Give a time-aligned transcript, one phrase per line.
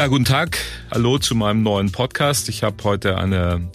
[0.00, 0.56] Ja, guten Tag.
[0.90, 2.48] Hallo zu meinem neuen Podcast.
[2.48, 3.68] Ich habe heute eine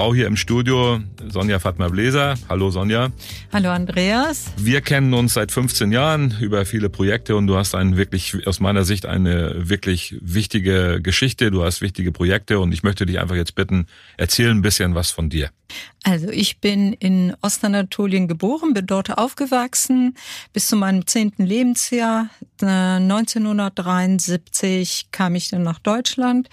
[0.00, 0.98] Frau hier im Studio,
[1.28, 2.34] Sonja Fatma Bläser.
[2.48, 3.10] Hallo Sonja.
[3.52, 4.46] Hallo Andreas.
[4.56, 8.60] Wir kennen uns seit 15 Jahren über viele Projekte und du hast einen wirklich, aus
[8.60, 11.50] meiner Sicht, eine wirklich wichtige Geschichte.
[11.50, 15.10] Du hast wichtige Projekte und ich möchte dich einfach jetzt bitten, erzähl ein bisschen was
[15.10, 15.50] von dir.
[16.02, 20.16] Also ich bin in Ostanatolien geboren, bin dort aufgewachsen
[20.54, 22.30] bis zu meinem zehnten Lebensjahr.
[22.62, 26.48] 1973 kam ich dann nach Deutschland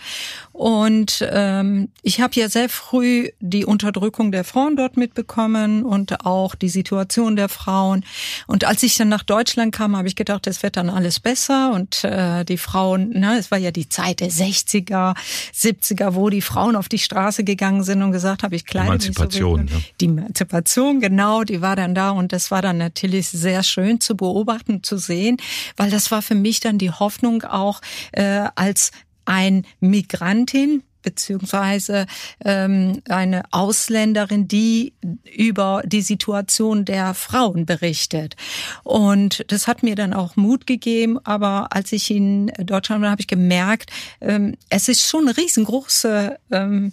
[0.52, 6.56] und ähm, ich habe ja sehr früh die Unterdrückung der Frauen dort mitbekommen und auch
[6.56, 8.04] die Situation der Frauen.
[8.48, 11.72] Und als ich dann nach Deutschland kam, habe ich gedacht, es wird dann alles besser
[11.74, 15.16] und äh, die Frauen, na, es war ja die Zeit der 60er,
[15.54, 19.68] 70er, wo die Frauen auf die Straße gegangen sind und gesagt haben, ich kleide Emanzipation.
[19.68, 19.82] So ja.
[20.02, 24.18] Die Emanzipation, genau, die war dann da und das war dann natürlich sehr schön zu
[24.18, 25.38] beobachten, zu sehen,
[25.76, 27.82] weil das war für mich dann die Hoffnung auch
[28.14, 28.92] äh, als
[29.26, 32.06] ein Migrantin, beziehungsweise
[32.44, 38.36] ähm, eine Ausländerin, die über die Situation der Frauen berichtet.
[38.84, 41.18] Und das hat mir dann auch Mut gegeben.
[41.24, 46.38] Aber als ich in Deutschland war, habe ich gemerkt, ähm, es ist schon eine riesengroße
[46.52, 46.92] ähm,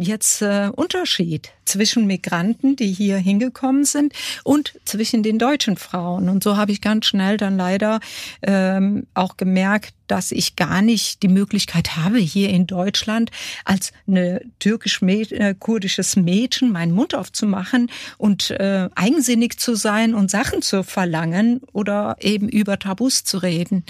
[0.00, 4.12] jetzt äh, Unterschied zwischen Migranten, die hier hingekommen sind,
[4.44, 6.28] und zwischen den deutschen Frauen.
[6.28, 8.00] Und so habe ich ganz schnell dann leider
[8.42, 13.30] ähm, auch gemerkt, dass ich gar nicht die Möglichkeit habe, hier in Deutschland
[13.64, 20.62] als eine türkisch-kurdisches äh, Mädchen meinen Mund aufzumachen und äh, eigensinnig zu sein und Sachen
[20.62, 23.84] zu verlangen oder eben über Tabus zu reden.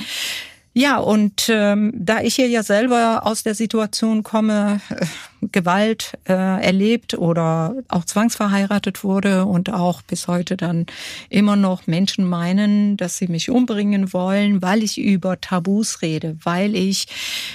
[0.74, 5.06] Ja, und ähm, da ich hier ja selber aus der Situation komme, äh,
[5.40, 10.86] Gewalt äh, erlebt oder auch zwangsverheiratet wurde und auch bis heute dann
[11.28, 16.74] immer noch Menschen meinen, dass sie mich umbringen wollen, weil ich über Tabus rede, weil
[16.74, 17.06] ich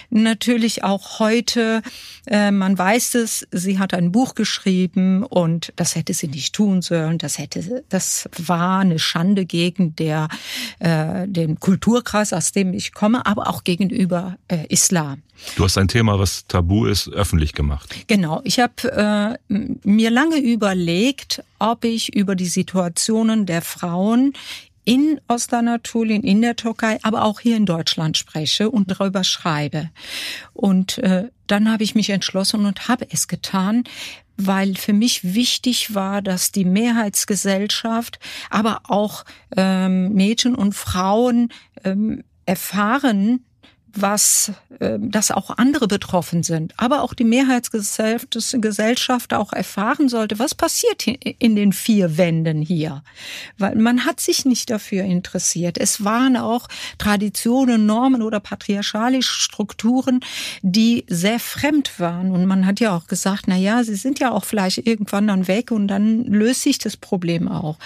[0.10, 1.82] natürlich auch heute,
[2.28, 6.82] äh, man weiß es, sie hat ein Buch geschrieben und das hätte sie nicht tun
[6.82, 10.30] sollen, das hätte, das war eine Schande gegen der,
[10.80, 15.22] äh, den Kulturkreis, aus dem ich komme, aber auch gegenüber äh, Islam.
[15.56, 17.96] Du hast ein Thema, was tabu ist, öffentlich gemacht.
[18.08, 18.42] Genau.
[18.44, 24.34] Ich habe äh, mir lange überlegt, ob ich über die Situationen der Frauen
[24.86, 29.90] in Ostanatolien, in der Türkei, aber auch hier in Deutschland spreche und darüber schreibe.
[30.54, 33.84] Und äh, dann habe ich mich entschlossen und habe es getan,
[34.36, 39.26] weil für mich wichtig war, dass die Mehrheitsgesellschaft, aber auch
[39.56, 41.50] ähm, Mädchen und Frauen
[41.84, 43.46] ähm, erfahren,
[43.96, 50.56] was, äh, dass auch andere betroffen sind, aber auch die Mehrheitsgesellschaft auch erfahren sollte, was
[50.56, 53.04] passiert in den vier Wänden hier.
[53.58, 55.78] Weil man hat sich nicht dafür interessiert.
[55.78, 56.68] Es waren auch
[56.98, 60.22] Traditionen, Normen oder patriarchalische Strukturen,
[60.62, 62.32] die sehr fremd waren.
[62.32, 65.48] Und man hat ja auch gesagt, na ja, sie sind ja auch vielleicht irgendwann dann
[65.48, 67.78] weg und dann löst sich das Problem auch.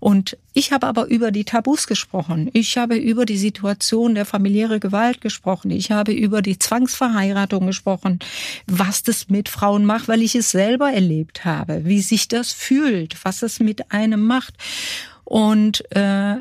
[0.00, 2.48] Und ich habe aber über die Tabus gesprochen.
[2.52, 5.43] Ich habe über die Situation der familiäre Gewalt gesprochen.
[5.70, 8.18] Ich habe über die Zwangsverheiratung gesprochen,
[8.66, 13.24] was das mit Frauen macht, weil ich es selber erlebt habe, wie sich das fühlt,
[13.24, 14.54] was es mit einem macht.
[15.24, 16.36] Und äh,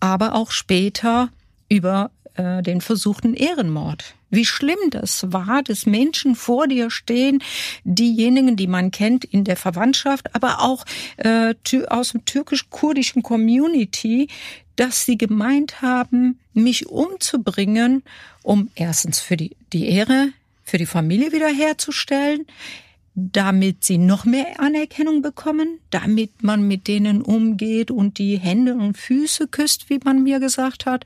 [0.00, 1.28] aber auch später
[1.68, 4.14] über äh, den versuchten Ehrenmord.
[4.30, 7.42] Wie schlimm das war, dass Menschen vor dir stehen,
[7.82, 10.84] diejenigen, die man kennt in der Verwandtschaft, aber auch
[11.16, 11.54] äh,
[11.88, 14.28] aus dem türkisch-kurdischen Community,
[14.76, 18.04] dass sie gemeint haben, mich umzubringen,
[18.42, 22.46] um erstens für die, die Ehre, für die Familie wiederherzustellen,
[23.14, 28.96] damit sie noch mehr Anerkennung bekommen, damit man mit denen umgeht und die Hände und
[28.96, 31.04] Füße küsst, wie man mir gesagt hat,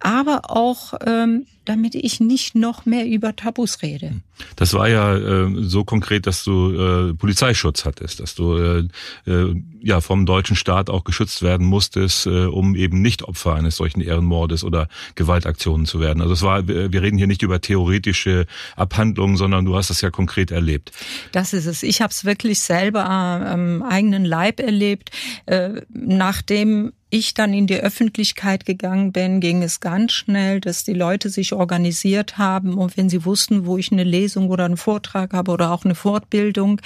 [0.00, 4.20] aber auch ähm, damit ich nicht noch mehr über Tabus rede.
[4.54, 8.88] Das war ja äh, so konkret, dass du äh, Polizeischutz hattest, dass du äh,
[9.26, 13.76] äh, ja vom deutschen Staat auch geschützt werden musstest, äh, um eben nicht Opfer eines
[13.76, 16.20] solchen Ehrenmordes oder Gewaltaktionen zu werden.
[16.22, 18.46] Also es war, wir reden hier nicht über theoretische
[18.76, 20.92] Abhandlungen, sondern du hast das ja konkret erlebt.
[21.32, 21.82] Das ist es.
[21.82, 25.10] Ich habe es wirklich selber am eigenen Leib erlebt,
[25.46, 30.92] äh, nachdem ich dann in die Öffentlichkeit gegangen bin, ging es ganz schnell, dass die
[30.92, 32.76] Leute sich organisiert haben.
[32.76, 35.94] Und wenn sie wussten, wo ich eine Lesung oder einen Vortrag habe oder auch eine
[35.94, 36.80] Fortbildung,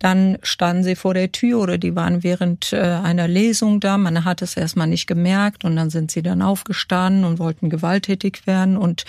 [0.00, 3.96] dann standen sie vor der Tür oder die waren während äh, einer Lesung da.
[3.96, 8.46] Man hat es erstmal nicht gemerkt und dann sind sie dann aufgestanden und wollten gewalttätig
[8.46, 8.76] werden.
[8.76, 9.06] Und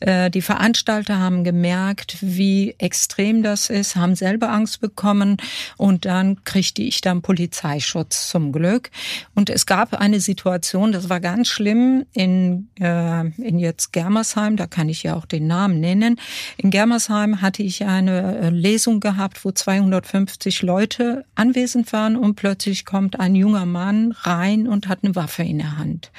[0.00, 5.36] äh, die Veranstalter haben gemerkt, wie extrem das ist, haben selber Angst bekommen.
[5.76, 8.90] Und dann kriegte ich dann Polizeischutz zum Glück.
[9.34, 14.66] Und es gab eine Situation, das war ganz schlimm in, äh, in jetzt Germersheim, da
[14.66, 16.20] kann ich ja auch den Namen nennen.
[16.56, 22.84] In Germersheim hatte ich eine äh, Lesung gehabt, wo 250 Leute anwesend waren und plötzlich
[22.84, 26.10] kommt ein junger Mann rein und hat eine Waffe in der Hand.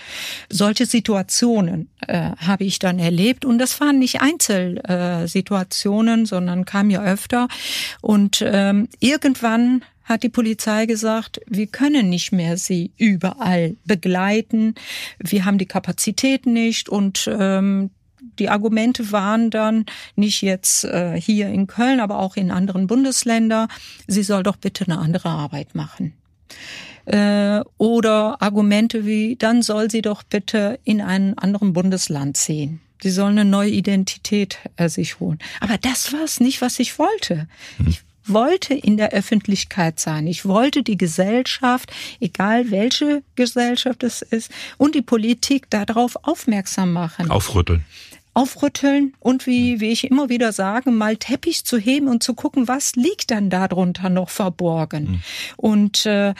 [0.49, 7.03] Solche Situationen äh, habe ich dann erlebt und das waren nicht Einzelsituationen, sondern kam ja
[7.03, 7.47] öfter
[8.01, 14.75] und ähm, irgendwann hat die Polizei gesagt, wir können nicht mehr sie überall begleiten,
[15.19, 17.91] wir haben die Kapazität nicht und ähm,
[18.39, 19.85] die Argumente waren dann
[20.15, 23.69] nicht jetzt äh, hier in Köln, aber auch in anderen Bundesländern,
[24.07, 26.13] sie soll doch bitte eine andere Arbeit machen.
[27.05, 32.81] Äh, oder Argumente wie, dann soll sie doch bitte in einen anderen Bundesland ziehen.
[33.01, 35.39] Sie soll eine neue Identität äh, sich holen.
[35.61, 37.47] Aber das war es nicht, was ich wollte.
[37.87, 40.27] Ich wollte in der Öffentlichkeit sein.
[40.27, 47.29] Ich wollte die Gesellschaft, egal welche Gesellschaft es ist, und die Politik darauf aufmerksam machen.
[47.29, 47.83] Aufrütteln
[48.33, 52.67] aufrütteln und wie, wie ich immer wieder sage, mal Teppich zu heben und zu gucken,
[52.67, 55.03] was liegt dann darunter noch verborgen.
[55.03, 55.21] Mhm.
[55.57, 56.33] Und äh,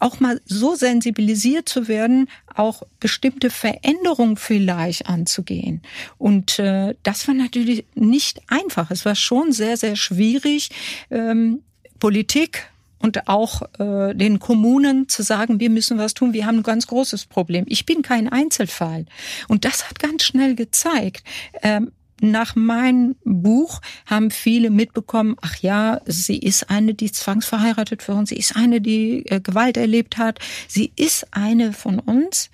[0.00, 5.82] auch mal so sensibilisiert zu werden, auch bestimmte Veränderungen vielleicht anzugehen.
[6.18, 8.90] Und äh, das war natürlich nicht einfach.
[8.90, 10.70] Es war schon sehr, sehr schwierig,
[11.10, 11.62] ähm,
[12.00, 16.62] Politik und auch äh, den Kommunen zu sagen, wir müssen was tun, wir haben ein
[16.62, 17.64] ganz großes Problem.
[17.68, 19.06] Ich bin kein Einzelfall.
[19.48, 21.24] Und das hat ganz schnell gezeigt,
[21.62, 28.14] ähm, nach meinem Buch haben viele mitbekommen, ach ja, sie ist eine, die zwangsverheiratet für
[28.14, 30.38] uns, sie ist eine, die äh, Gewalt erlebt hat,
[30.68, 32.50] sie ist eine von uns.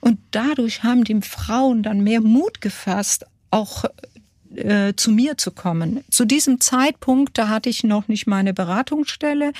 [0.00, 3.84] Und dadurch haben die Frauen dann mehr Mut gefasst, auch
[4.56, 6.04] äh, zu mir zu kommen.
[6.10, 9.52] Zu diesem Zeitpunkt, da hatte ich noch nicht meine Beratungsstelle.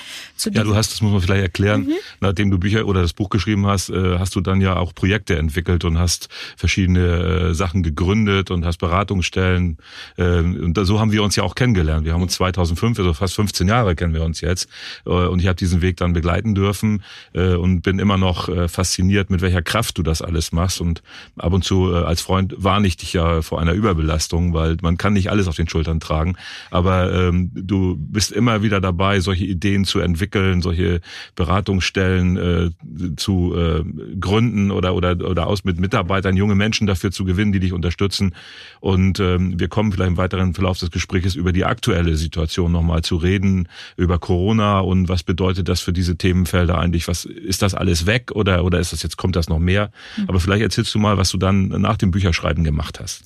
[0.51, 1.93] ja, du hast, das muss man vielleicht erklären, mhm.
[2.19, 5.37] nachdem du Bücher oder das Buch geschrieben hast, äh, hast du dann ja auch Projekte
[5.37, 9.77] entwickelt und hast verschiedene äh, Sachen gegründet und hast Beratungsstellen.
[10.17, 12.05] Äh, und so haben wir uns ja auch kennengelernt.
[12.05, 14.67] Wir haben uns 2005, also fast 15 Jahre kennen wir uns jetzt.
[15.05, 17.03] Äh, und ich habe diesen Weg dann begleiten dürfen
[17.33, 20.81] äh, und bin immer noch äh, fasziniert, mit welcher Kraft du das alles machst.
[20.81, 21.01] Und
[21.37, 25.13] ab und zu als Freund warne ich dich ja vor einer Überbelastung, weil man kann
[25.13, 26.35] nicht alles auf den Schultern tragen,
[26.69, 31.01] aber ähm, du bist immer wieder dabei, solche Ideen zu entwickeln, solche
[31.35, 33.83] Beratungsstellen äh, zu äh,
[34.19, 38.35] gründen oder oder oder aus mit Mitarbeitern junge Menschen dafür zu gewinnen, die dich unterstützen.
[38.79, 43.01] Und ähm, wir kommen vielleicht im weiteren Verlauf des Gesprächs über die aktuelle Situation nochmal
[43.01, 47.07] zu reden, über Corona und was bedeutet das für diese Themenfelder eigentlich?
[47.07, 49.91] Was ist das alles weg oder oder ist das jetzt kommt das noch mehr?
[50.17, 50.25] Mhm.
[50.27, 53.23] Aber vielleicht erzählst du mal, was du dann nach dem Bücherschreiben gemacht hast.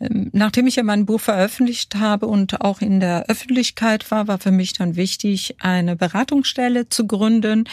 [0.00, 4.38] Ähm, nachdem ich ja mein Buch veröffentlicht habe und auch in der Öffentlichkeit war, war
[4.38, 7.64] für mich dann wichtig, eine Beratungsstelle zu gründen,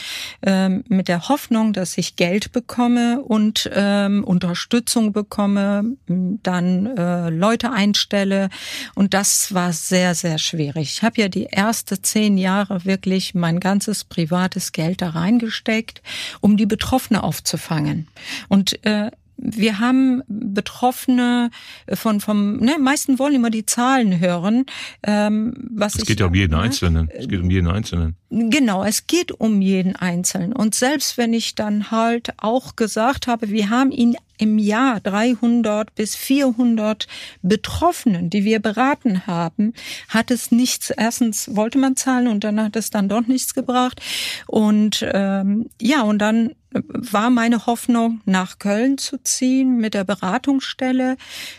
[0.41, 7.71] ähm, mit der Hoffnung, dass ich Geld bekomme und ähm, Unterstützung bekomme, dann äh, Leute
[7.71, 8.49] einstelle.
[8.95, 10.93] Und das war sehr, sehr schwierig.
[10.93, 16.01] Ich habe ja die erste zehn Jahre wirklich mein ganzes privates Geld da reingesteckt,
[16.41, 18.07] um die Betroffene aufzufangen.
[18.47, 19.11] Und äh,
[19.43, 21.51] wir haben Betroffene
[21.93, 24.65] von vom ne, meisten wollen immer die Zahlen hören.
[25.03, 26.59] Ähm, was es geht ja um jeden ne?
[26.59, 27.09] Einzelnen.
[27.09, 28.15] Es geht um jeden Einzelnen.
[28.29, 30.53] Genau, es geht um jeden Einzelnen.
[30.53, 35.93] Und selbst wenn ich dann halt auch gesagt habe, wir haben ihn im Jahr 300
[35.96, 37.07] bis 400
[37.41, 39.74] Betroffenen, die wir beraten haben,
[40.10, 40.89] hat es nichts.
[40.89, 44.01] Erstens wollte man zahlen und dann hat es dann doch nichts gebracht.
[44.48, 51.17] Und ähm, ja, und dann war meine Hoffnung, nach Köln zu ziehen mit der Beratungsstelle.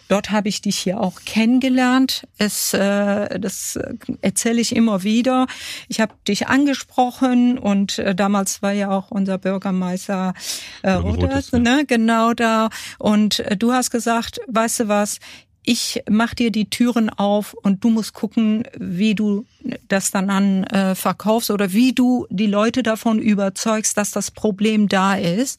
[0.09, 2.27] Dort habe ich dich hier auch kennengelernt.
[2.39, 3.79] Es, äh, das
[4.23, 5.47] erzähle ich immer wieder.
[5.89, 10.35] Ich habe dich angesprochen und äh, damals war ja auch unser Bürgermeister
[10.83, 12.64] äh, Roders, ne, genau da.
[12.99, 15.21] Und äh, du hast gesagt, weißt du was,
[15.67, 19.47] ich mach dir die Türen auf und du musst gucken, wie du
[19.89, 24.89] das dann an äh, verkaufst oder wie du die Leute davon überzeugst, dass das Problem
[24.89, 25.59] da ist.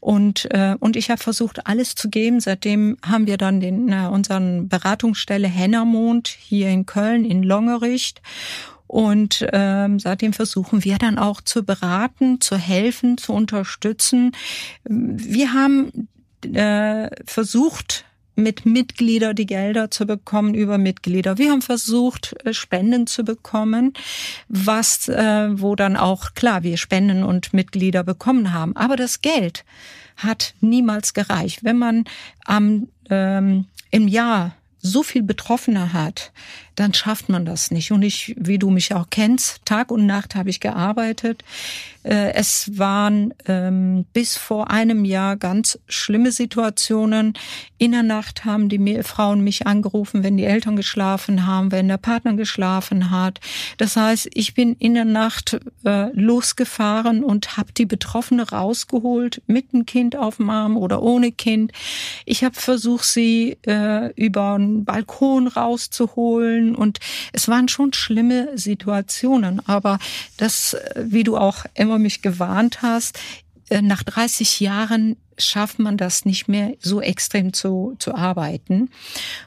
[0.00, 2.40] Und äh, und ich habe versucht, alles zu geben.
[2.40, 8.20] Seitdem haben wir dann den äh, unseren Beratungsstelle Hennermond hier in Köln in Longericht.
[8.86, 14.32] Und ähm, seitdem versuchen wir dann auch zu beraten, zu helfen, zu unterstützen.
[14.84, 16.08] Wir haben
[16.46, 18.04] äh, versucht,
[18.38, 21.38] mit Mitglieder die Gelder zu bekommen über Mitglieder.
[21.38, 23.92] Wir haben versucht, äh, Spenden zu bekommen,
[24.48, 28.76] was, äh, wo dann auch, klar, wir Spenden und Mitglieder bekommen haben.
[28.76, 29.64] Aber das Geld
[30.16, 31.64] hat niemals gereicht.
[31.64, 32.04] Wenn man
[32.44, 36.32] am, ähm, im Jahr so viel Betroffene hat,
[36.78, 37.90] dann schafft man das nicht.
[37.90, 41.42] Und ich, wie du mich auch kennst, Tag und Nacht habe ich gearbeitet.
[42.04, 47.34] Äh, es waren ähm, bis vor einem Jahr ganz schlimme Situationen.
[47.78, 51.96] In der Nacht haben die Frauen mich angerufen, wenn die Eltern geschlafen haben, wenn der
[51.96, 53.40] Partner geschlafen hat.
[53.78, 59.72] Das heißt, ich bin in der Nacht äh, losgefahren und habe die Betroffene rausgeholt, mit
[59.72, 61.72] dem Kind auf dem Arm oder ohne Kind.
[62.24, 66.98] Ich habe versucht, sie äh, über einen Balkon rauszuholen und
[67.32, 69.66] es waren schon schlimme Situationen.
[69.66, 69.98] Aber
[70.36, 73.18] das, äh, wie du auch immer mich gewarnt hast,
[73.70, 78.90] äh, nach 30 Jahren schafft man das nicht mehr so extrem zu, zu arbeiten.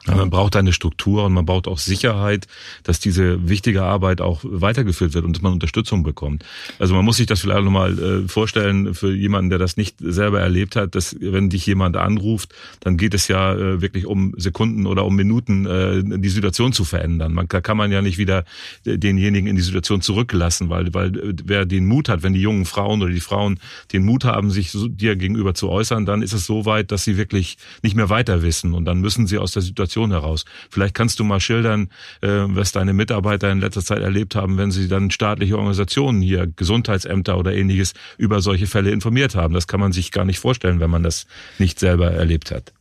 [0.06, 2.46] Ja, man braucht eine Struktur und man braucht auch Sicherheit,
[2.82, 6.44] dass diese wichtige Arbeit auch weitergeführt wird und dass man Unterstützung bekommt.
[6.78, 10.40] Also man muss sich das vielleicht nochmal äh, vorstellen für jemanden, der das nicht selber
[10.40, 14.86] erlebt hat, dass wenn dich jemand anruft, dann geht es ja äh, wirklich um Sekunden
[14.86, 17.32] oder um Minuten, äh, die Situation zu verändern.
[17.32, 18.44] Man, da kann man ja nicht wieder
[18.84, 21.12] denjenigen in die Situation zurücklassen, weil, weil
[21.44, 23.58] wer den Mut hat, wenn die jungen Frauen oder die Frauen
[23.92, 27.02] den Mut haben, sich dir gegenüber zu äußern, äußern, dann ist es so weit, dass
[27.02, 30.44] sie wirklich nicht mehr weiter wissen und dann müssen sie aus der Situation heraus.
[30.70, 34.70] Vielleicht kannst du mal schildern, äh, was deine Mitarbeiter in letzter Zeit erlebt haben, wenn
[34.70, 39.54] sie dann staatliche Organisationen hier, Gesundheitsämter oder ähnliches über solche Fälle informiert haben.
[39.54, 41.26] Das kann man sich gar nicht vorstellen, wenn man das
[41.58, 42.72] nicht selber erlebt hat.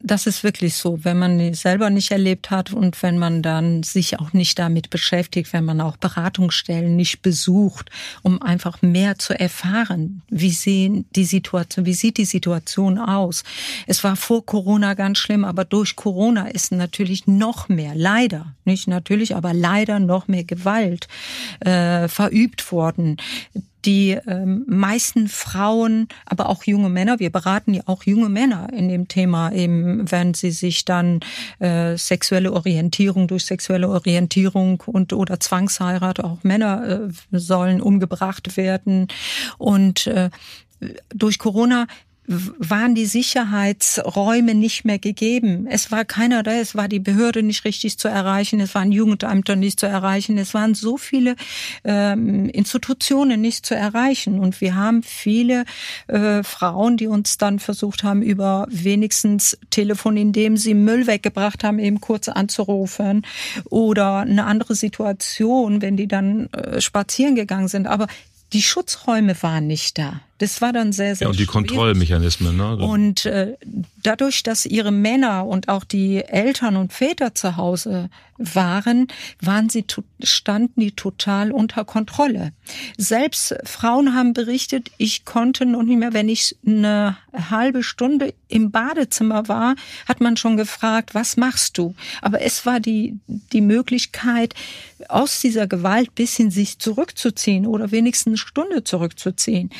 [0.00, 3.84] Das ist wirklich so, wenn man es selber nicht erlebt hat und wenn man dann
[3.84, 7.90] sich auch nicht damit beschäftigt, wenn man auch Beratungsstellen nicht besucht,
[8.22, 13.44] um einfach mehr zu erfahren, wie sehen die Situation, wie sieht die Situation aus.
[13.86, 18.88] Es war vor Corona ganz schlimm, aber durch Corona ist natürlich noch mehr, leider, nicht
[18.88, 21.06] natürlich, aber leider noch mehr Gewalt
[21.60, 23.18] äh, verübt worden
[23.84, 28.88] die ähm, meisten Frauen, aber auch junge Männer, wir beraten ja auch junge Männer in
[28.88, 31.20] dem Thema, eben wenn sie sich dann
[31.58, 39.08] äh, sexuelle Orientierung durch sexuelle Orientierung und oder Zwangsheirat, auch Männer äh, sollen umgebracht werden.
[39.58, 40.30] Und äh,
[41.14, 41.86] durch Corona
[42.26, 45.66] waren die Sicherheitsräume nicht mehr gegeben.
[45.68, 49.56] Es war keiner da, es war die Behörde nicht richtig zu erreichen, es waren Jugendämter
[49.56, 51.36] nicht zu erreichen, es waren so viele
[51.84, 54.38] ähm, Institutionen nicht zu erreichen.
[54.38, 55.64] Und wir haben viele
[56.06, 61.78] äh, Frauen, die uns dann versucht haben, über wenigstens Telefon, indem sie Müll weggebracht haben,
[61.78, 63.26] eben kurz anzurufen
[63.68, 67.86] oder eine andere Situation, wenn die dann äh, spazieren gegangen sind.
[67.86, 68.06] Aber
[68.54, 70.20] die Schutzräume waren nicht da.
[70.38, 71.52] Das war dann sehr, sehr Ja, und die schwierig.
[71.52, 72.56] Kontrollmechanismen.
[72.56, 72.76] Ne?
[72.76, 73.54] Und äh,
[74.02, 79.06] dadurch, dass ihre Männer und auch die Eltern und Väter zu Hause waren,
[79.40, 79.84] waren sie
[80.22, 82.52] standen die total unter Kontrolle.
[82.96, 88.70] Selbst Frauen haben berichtet, ich konnte noch nicht mehr, wenn ich eine halbe Stunde im
[88.70, 89.76] Badezimmer war,
[90.08, 91.94] hat man schon gefragt, was machst du?
[92.22, 93.18] Aber es war die
[93.52, 94.54] die Möglichkeit
[95.08, 99.70] aus dieser Gewalt bisschen sich zurückzuziehen oder wenigstens eine Stunde zurückzuziehen.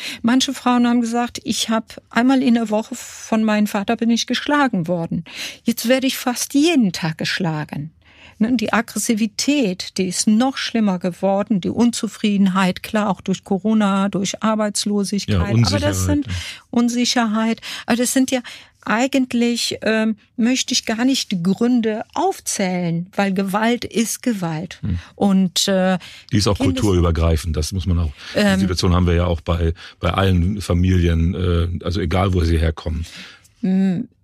[0.46, 4.26] Manche Frauen haben gesagt, ich habe einmal in der Woche von meinem Vater bin ich
[4.26, 5.24] geschlagen worden.
[5.62, 7.94] Jetzt werde ich fast jeden Tag geschlagen.
[8.38, 14.42] Ne, die Aggressivität, die ist noch schlimmer geworden, die Unzufriedenheit, klar auch durch Corona, durch
[14.42, 16.26] Arbeitslosigkeit, ja, aber das sind
[16.70, 18.40] Unsicherheit, aber das sind ja
[18.84, 24.78] eigentlich ähm, möchte ich gar nicht die Gründe aufzählen, weil Gewalt ist Gewalt.
[24.82, 24.98] Hm.
[25.14, 25.98] Und äh,
[26.32, 27.56] die ist auch Kindes kulturübergreifend.
[27.56, 28.12] Das muss man auch.
[28.34, 32.42] Ähm, die Situation haben wir ja auch bei bei allen Familien, äh, also egal wo
[32.42, 33.06] sie herkommen.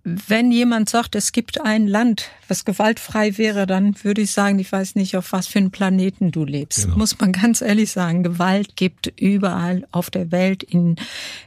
[0.03, 4.71] Wenn jemand sagt, es gibt ein Land, was gewaltfrei wäre, dann würde ich sagen, ich
[4.71, 6.85] weiß nicht, auf was für einen Planeten du lebst.
[6.85, 6.97] Genau.
[6.97, 8.21] Muss man ganz ehrlich sagen.
[8.21, 10.95] Gewalt gibt überall auf der Welt in,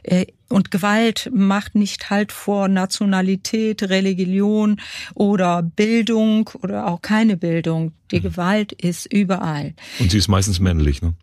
[0.03, 4.79] äh, und Gewalt macht nicht halt vor Nationalität, Religion
[5.13, 7.93] oder Bildung oder auch keine Bildung.
[8.11, 8.23] Die mhm.
[8.23, 9.73] Gewalt ist überall.
[9.99, 11.13] Und sie ist meistens männlich, ne?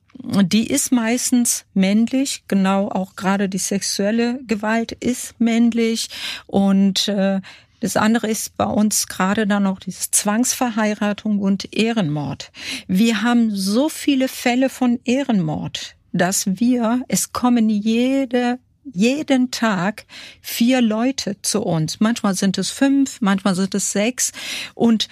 [0.45, 6.09] die ist meistens männlich, genau auch gerade die sexuelle Gewalt ist männlich
[6.47, 7.41] und äh,
[7.81, 12.53] das andere ist bei uns gerade dann noch diese Zwangsverheiratung und Ehrenmord.
[12.87, 20.07] Wir haben so viele Fälle von Ehrenmord, dass wir, es kommen jede jeden Tag
[20.41, 22.01] vier Leute zu uns.
[22.01, 24.33] Manchmal sind es fünf, manchmal sind es sechs.
[24.75, 25.09] Und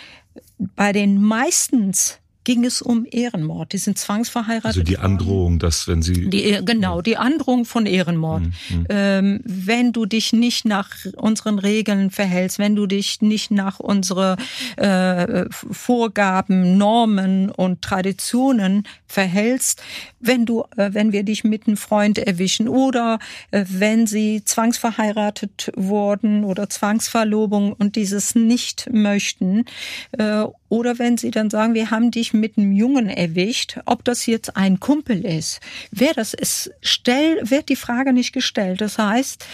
[0.77, 3.73] bei den meistens ging es um Ehrenmord.
[3.73, 4.65] Die sind zwangsverheiratet.
[4.65, 8.43] Also die Androhung, dass wenn sie die, genau die Androhung von Ehrenmord.
[8.43, 8.53] Mhm.
[8.71, 8.87] mhm.
[8.89, 14.37] Ähm, wenn du dich nicht nach unseren Regeln verhältst, wenn du dich nicht nach unsere
[14.77, 19.83] äh, Vorgaben, Normen und Traditionen verhältst,
[20.21, 23.19] wenn du, äh, wenn wir dich mit einem Freund erwischen oder
[23.50, 29.65] äh, wenn sie zwangsverheiratet wurden oder Zwangsverlobung und dieses nicht möchten
[30.12, 34.27] äh, oder wenn sie dann sagen, wir haben dich mit einem Jungen erwischt, ob das
[34.27, 35.61] jetzt ein Kumpel ist,
[35.91, 38.81] wer das ist, stell, wird die Frage nicht gestellt.
[38.81, 39.45] Das heißt,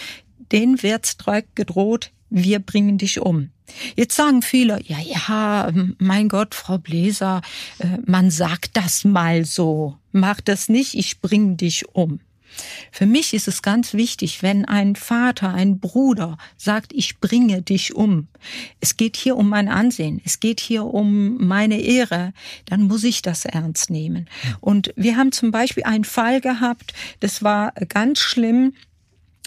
[0.51, 1.17] denen wird
[1.55, 3.49] gedroht, wir bringen dich um.
[3.95, 7.41] Jetzt sagen viele, ja, ja, mein Gott, Frau Bläser,
[7.79, 9.97] äh, man sagt das mal so.
[10.11, 12.19] Mach das nicht, ich bring dich um.
[12.91, 17.95] Für mich ist es ganz wichtig, wenn ein Vater, ein Bruder sagt, ich bringe dich
[17.95, 18.27] um.
[18.79, 22.33] Es geht hier um mein Ansehen, es geht hier um meine Ehre,
[22.65, 24.27] dann muss ich das ernst nehmen.
[24.59, 28.73] Und wir haben zum Beispiel einen Fall gehabt, das war ganz schlimm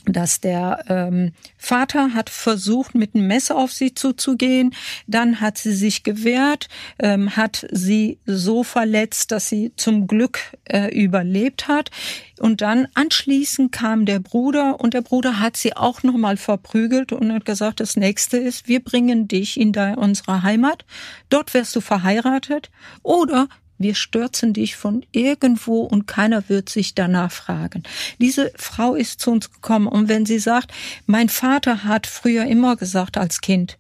[0.07, 4.75] dass der ähm, Vater hat versucht, mit einem Messer auf sie zuzugehen.
[5.07, 10.89] Dann hat sie sich gewehrt, ähm, hat sie so verletzt, dass sie zum Glück äh,
[10.95, 11.91] überlebt hat.
[12.39, 17.33] Und dann anschließend kam der Bruder und der Bruder hat sie auch nochmal verprügelt und
[17.33, 20.85] hat gesagt, das nächste ist, wir bringen dich in unsere Heimat.
[21.29, 22.71] Dort wirst du verheiratet
[23.03, 23.49] oder
[23.81, 27.83] wir stürzen dich von irgendwo und keiner wird sich danach fragen.
[28.19, 30.73] Diese Frau ist zu uns gekommen und wenn sie sagt,
[31.07, 33.79] mein Vater hat früher immer gesagt als Kind,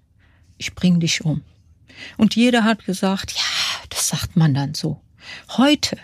[0.57, 1.42] ich bring dich um.
[2.16, 3.42] Und jeder hat gesagt, ja,
[3.90, 5.02] das sagt man dann so.
[5.59, 5.99] Heute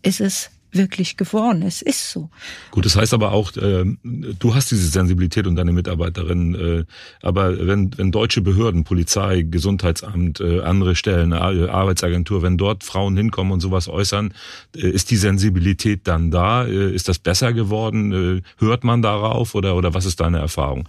[0.00, 1.62] ist es wirklich geworden.
[1.62, 2.30] Es ist so.
[2.70, 6.84] Gut, das heißt aber auch, äh, du hast diese Sensibilität und deine Mitarbeiterin, äh,
[7.22, 13.52] aber wenn, wenn deutsche Behörden, Polizei, Gesundheitsamt, äh, andere Stellen, Arbeitsagentur, wenn dort Frauen hinkommen
[13.52, 14.34] und sowas äußern,
[14.74, 16.64] äh, ist die Sensibilität dann da?
[16.64, 18.38] Äh, ist das besser geworden?
[18.38, 20.88] Äh, hört man darauf oder, oder was ist deine Erfahrung?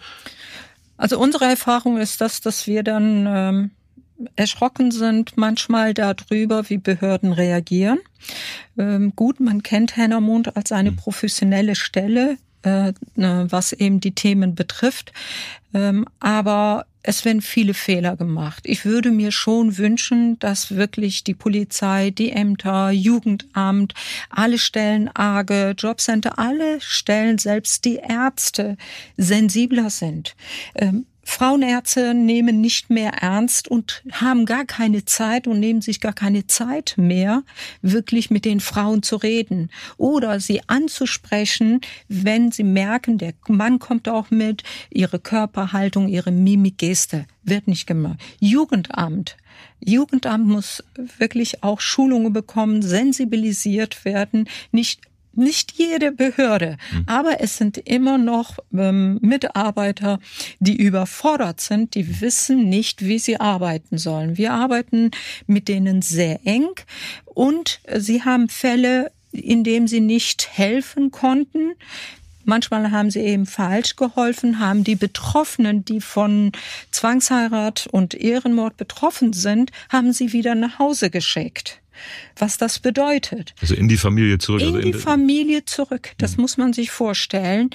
[0.97, 3.71] Also unsere Erfahrung ist das, dass wir dann ähm,
[4.35, 7.99] erschrocken sind manchmal darüber, wie Behörden reagieren.
[8.77, 10.97] Ähm, gut, man kennt Hennermond als eine mhm.
[10.97, 15.13] professionelle Stelle, äh, ne, was eben die Themen betrifft.
[15.73, 18.63] Ähm, aber es werden viele Fehler gemacht.
[18.65, 23.93] Ich würde mir schon wünschen, dass wirklich die Polizei, die Ämter, Jugendamt,
[24.29, 28.77] alle Stellen, AGE, Jobcenter, alle Stellen, selbst die Ärzte
[29.17, 30.35] sensibler sind.
[30.75, 36.13] Ähm, Frauenärzte nehmen nicht mehr ernst und haben gar keine Zeit und nehmen sich gar
[36.13, 37.43] keine Zeit mehr,
[37.81, 44.09] wirklich mit den Frauen zu reden oder sie anzusprechen, wenn sie merken, der Mann kommt
[44.09, 48.19] auch mit, ihre Körperhaltung, ihre Mimik, Geste wird nicht gemacht.
[48.39, 49.37] Jugendamt.
[49.79, 50.83] Jugendamt muss
[51.17, 55.01] wirklich auch Schulungen bekommen, sensibilisiert werden, nicht
[55.35, 57.03] nicht jede Behörde, mhm.
[57.07, 60.19] aber es sind immer noch ähm, Mitarbeiter,
[60.59, 64.37] die überfordert sind, die wissen nicht, wie sie arbeiten sollen.
[64.37, 65.11] Wir arbeiten
[65.47, 66.69] mit denen sehr eng
[67.25, 71.73] und sie haben Fälle, in denen sie nicht helfen konnten.
[72.45, 76.51] Manchmal haben sie eben falsch geholfen, haben die Betroffenen, die von
[76.91, 81.82] Zwangsheirat und Ehrenmord betroffen sind, haben sie wieder nach Hause geschickt
[82.35, 83.53] was das bedeutet.
[83.61, 84.61] Also in die Familie zurück.
[84.61, 86.11] In also in die Familie zurück.
[86.17, 86.41] Das mhm.
[86.41, 87.69] muss man sich vorstellen.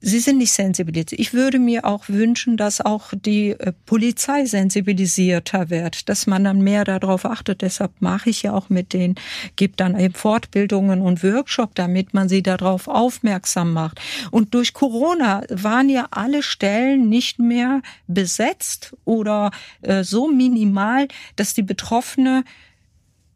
[0.00, 1.18] Sie sind nicht sensibilisiert.
[1.18, 6.60] Ich würde mir auch wünschen, dass auch die äh, Polizei sensibilisierter wird, dass man dann
[6.60, 7.62] mehr darauf achtet.
[7.62, 9.14] Deshalb mache ich ja auch mit denen,
[9.56, 14.00] gibt dann eben Fortbildungen und Workshop, damit man sie darauf aufmerksam macht.
[14.30, 19.50] Und durch Corona waren ja alle Stellen nicht mehr besetzt oder
[19.80, 22.44] äh, so minimal, dass die Betroffene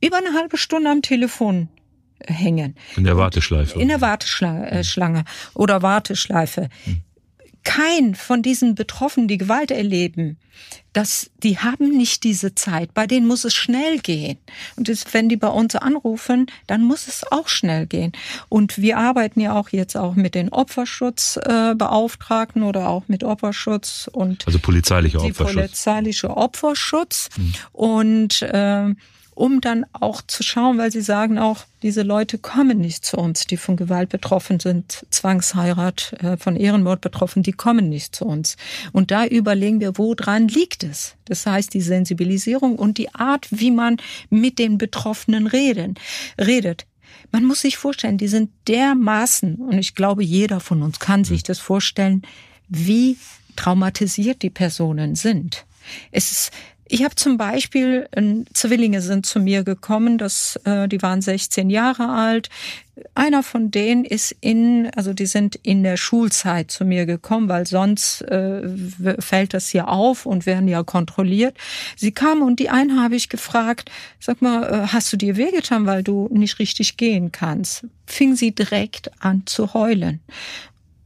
[0.00, 1.68] über eine halbe Stunde am Telefon
[2.26, 2.74] hängen.
[2.96, 3.80] In der Warteschleife.
[3.80, 6.68] In der Warteschlange äh, oder Warteschleife.
[6.84, 7.02] Hm.
[7.62, 10.38] Kein von diesen Betroffenen, die Gewalt erleben,
[10.94, 12.94] das, die haben nicht diese Zeit.
[12.94, 14.38] Bei denen muss es schnell gehen.
[14.76, 18.12] Und das, wenn die bei uns anrufen, dann muss es auch schnell gehen.
[18.48, 24.08] Und wir arbeiten ja auch jetzt auch mit den Opferschutzbeauftragten äh, oder auch mit Opferschutz
[24.10, 25.54] und also polizeilicher Opferschutz.
[25.54, 27.28] Polizeiliche Opferschutz.
[27.36, 27.52] Hm.
[27.72, 28.94] Und äh,
[29.34, 33.46] um dann auch zu schauen, weil sie sagen auch, diese Leute kommen nicht zu uns,
[33.46, 38.56] die von Gewalt betroffen sind, Zwangsheirat, äh, von Ehrenmord betroffen, die kommen nicht zu uns.
[38.92, 41.14] Und da überlegen wir, woran liegt es?
[41.24, 43.96] Das heißt, die Sensibilisierung und die Art, wie man
[44.28, 45.94] mit den Betroffenen reden,
[46.38, 46.86] redet.
[47.32, 51.42] Man muss sich vorstellen, die sind dermaßen, und ich glaube, jeder von uns kann sich
[51.42, 52.22] das vorstellen,
[52.68, 53.16] wie
[53.56, 55.64] traumatisiert die Personen sind.
[56.10, 56.50] Es ist
[56.92, 61.70] Ich habe zum Beispiel, äh, Zwillinge sind zu mir gekommen, das, äh, die waren 16
[61.70, 62.48] Jahre alt.
[63.14, 67.64] Einer von denen ist in, also die sind in der Schulzeit zu mir gekommen, weil
[67.64, 68.68] sonst äh,
[69.20, 71.56] fällt das hier auf und werden ja kontrolliert.
[71.94, 75.86] Sie kamen und die einen habe ich gefragt, sag mal, äh, hast du dir wehgetan,
[75.86, 77.86] weil du nicht richtig gehen kannst?
[78.04, 80.18] Fing sie direkt an zu heulen.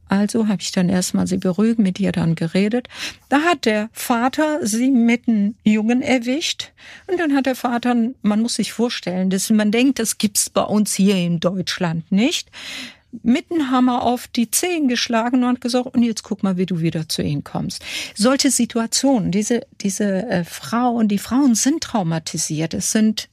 [0.07, 2.87] Also habe ich dann erstmal sie beruhigt, mit ihr dann geredet.
[3.29, 6.71] Da hat der Vater sie mit einem Jungen erwischt.
[7.07, 10.61] Und dann hat der Vater, man muss sich vorstellen, dass man denkt, das gibt's bei
[10.61, 12.51] uns hier in Deutschland nicht,
[13.23, 16.81] mit einem Hammer auf die Zehen geschlagen und gesagt, und jetzt guck mal, wie du
[16.81, 17.83] wieder zu ihnen kommst.
[18.13, 22.73] Solche Situationen, diese, diese äh, Frauen, die Frauen sind traumatisiert.
[22.73, 23.29] Es sind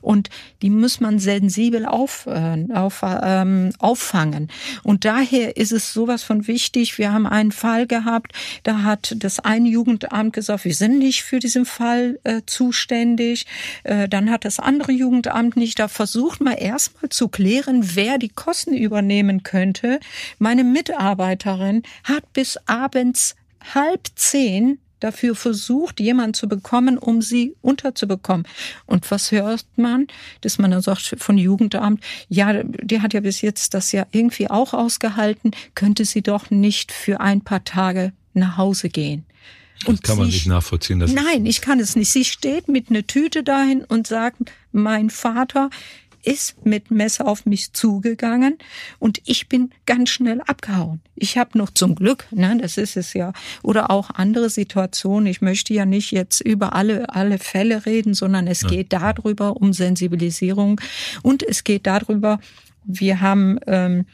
[0.00, 0.30] und
[0.62, 4.48] die muss man sensibel auf, äh, auf, ähm, auffangen.
[4.82, 6.98] Und daher ist es sowas von wichtig.
[6.98, 8.32] Wir haben einen Fall gehabt,
[8.62, 13.46] da hat das eine Jugendamt gesagt, wir sind nicht für diesen Fall äh, zuständig.
[13.84, 15.78] Äh, dann hat das andere Jugendamt nicht.
[15.78, 20.00] Da versucht man erstmal zu klären, wer die Kosten übernehmen könnte.
[20.38, 23.36] Meine Mitarbeiterin hat bis abends
[23.74, 28.46] halb zehn dafür versucht, jemanden zu bekommen, um sie unterzubekommen.
[28.86, 30.06] Und was hört man?
[30.42, 34.48] Dass man dann sagt von Jugendamt, ja, die hat ja bis jetzt das ja irgendwie
[34.48, 39.24] auch ausgehalten, könnte sie doch nicht für ein paar Tage nach Hause gehen.
[39.86, 40.98] Und das kann man nicht nachvollziehen.
[40.98, 42.10] nein, ich kann es nicht.
[42.10, 44.36] Sie steht mit einer Tüte dahin und sagt,
[44.72, 45.70] mein Vater
[46.24, 48.58] ist mit Messer auf mich zugegangen
[48.98, 51.00] und ich bin ganz schnell abgehauen.
[51.14, 55.26] Ich habe noch zum Glück, ne, das ist es ja, oder auch andere Situationen.
[55.26, 58.68] Ich möchte ja nicht jetzt über alle alle Fälle reden, sondern es ja.
[58.68, 60.80] geht darüber um Sensibilisierung
[61.22, 62.40] und es geht darüber.
[62.84, 64.06] Wir haben ähm,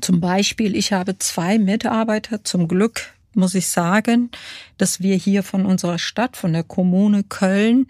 [0.00, 4.30] zum Beispiel, ich habe zwei Mitarbeiter zum Glück muss ich sagen,
[4.78, 7.86] dass wir hier von unserer Stadt, von der Kommune Köln.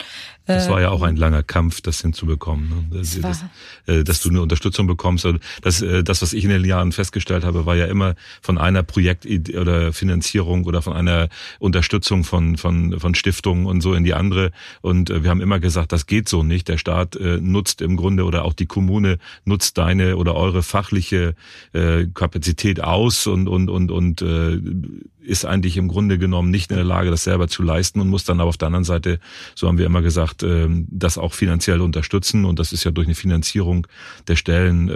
[0.47, 2.99] Das war ja auch ein langer Kampf, das hinzubekommen, ne?
[2.99, 3.45] das, das,
[3.87, 5.27] äh, dass du eine Unterstützung bekommst.
[5.61, 8.83] Das, äh, das, was ich in den Jahren festgestellt habe, war ja immer von einer
[8.83, 14.15] Projektidee oder Finanzierung oder von einer Unterstützung von, von, von Stiftungen und so in die
[14.15, 14.51] andere.
[14.81, 16.69] Und äh, wir haben immer gesagt, das geht so nicht.
[16.69, 21.35] Der Staat nutzt im Grunde oder auch die Kommune nutzt deine oder eure fachliche
[21.73, 24.23] Kapazität aus und, und, und, und
[25.29, 28.25] ist eigentlich im Grunde genommen nicht in der Lage, das selber zu leisten und muss
[28.25, 29.21] dann aber auf der anderen Seite,
[29.55, 32.45] so haben wir immer gesagt, ähm, das auch finanziell unterstützen.
[32.45, 33.87] Und das ist ja durch eine Finanzierung
[34.27, 34.89] der Stellen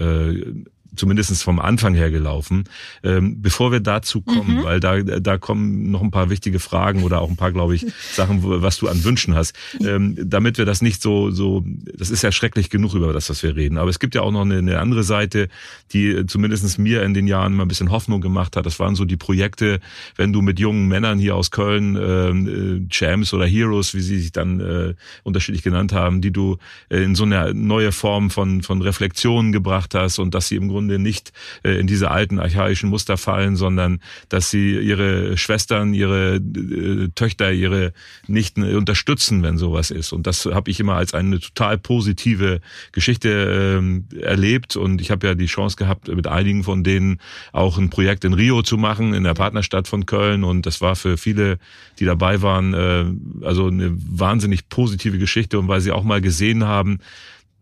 [0.92, 2.64] äh, zumindest vom Anfang her gelaufen.
[3.02, 4.64] Ähm, bevor wir dazu kommen, mhm.
[4.64, 7.86] weil da, da kommen noch ein paar wichtige Fragen oder auch ein paar, glaube ich,
[8.12, 9.56] Sachen, was du an Wünschen hast.
[9.80, 11.64] Ähm, damit wir das nicht so, so,
[11.96, 13.78] das ist ja schrecklich genug über das, was wir reden.
[13.78, 15.48] Aber es gibt ja auch noch eine, eine andere Seite,
[15.92, 18.66] die zumindest mir in den Jahren mal ein bisschen Hoffnung gemacht hat.
[18.66, 19.80] Das waren so die Projekte,
[20.16, 24.20] wenn du mit jungen Männern hier aus Köln, ähm, äh, Champs oder Heroes, wie sie
[24.20, 28.62] sich dann äh, unterschiedlich genannt haben, die du äh, in so eine neue Form von,
[28.62, 32.38] von Reflexionen gebracht hast und dass sie im Grunde Grunde nicht äh, in diese alten
[32.38, 37.92] archaischen Muster fallen, sondern dass sie ihre Schwestern, ihre äh, Töchter, ihre
[38.26, 40.12] Nichten unterstützen, wenn sowas ist.
[40.12, 42.60] Und das habe ich immer als eine total positive
[42.92, 43.80] Geschichte
[44.12, 44.76] äh, erlebt.
[44.76, 47.18] Und ich habe ja die Chance gehabt, mit einigen von denen
[47.52, 50.44] auch ein Projekt in Rio zu machen, in der Partnerstadt von Köln.
[50.44, 51.58] Und das war für viele,
[51.98, 55.58] die dabei waren, äh, also eine wahnsinnig positive Geschichte.
[55.58, 56.98] Und weil sie auch mal gesehen haben,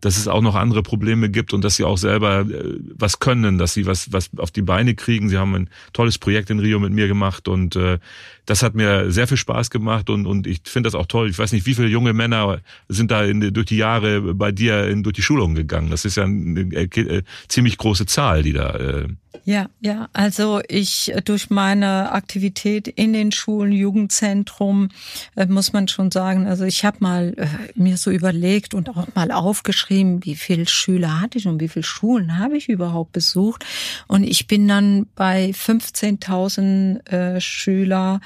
[0.01, 3.57] dass es auch noch andere Probleme gibt und dass sie auch selber äh, was können,
[3.57, 5.29] dass sie was, was auf die Beine kriegen.
[5.29, 7.99] Sie haben ein tolles Projekt in Rio mit mir gemacht und äh,
[8.45, 11.29] das hat mir sehr viel Spaß gemacht und, und ich finde das auch toll.
[11.29, 12.59] Ich weiß nicht, wie viele junge Männer
[12.89, 15.91] sind da in, durch die Jahre bei dir in, durch die Schulung gegangen.
[15.91, 18.75] Das ist ja eine, eine, eine ziemlich große Zahl, die da.
[18.75, 19.07] Äh
[19.43, 24.89] ja, ja, also ich durch meine Aktivität in den Schulen, Jugendzentrum,
[25.35, 29.07] äh, muss man schon sagen, also ich habe mal äh, mir so überlegt und auch
[29.15, 33.65] mal aufgeschrieben, wie viele Schüler hatte ich und wie viele Schulen habe ich überhaupt besucht.
[34.07, 38.21] Und ich bin dann bei 15.000 äh, Schüler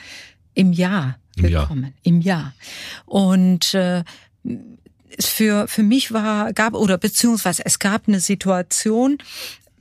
[0.53, 2.53] im Jahr gekommen, Im Jahr.
[2.53, 2.53] Im Jahr.
[3.05, 4.03] Und äh,
[5.19, 9.17] für, für mich war, gab, oder beziehungsweise es gab eine Situation,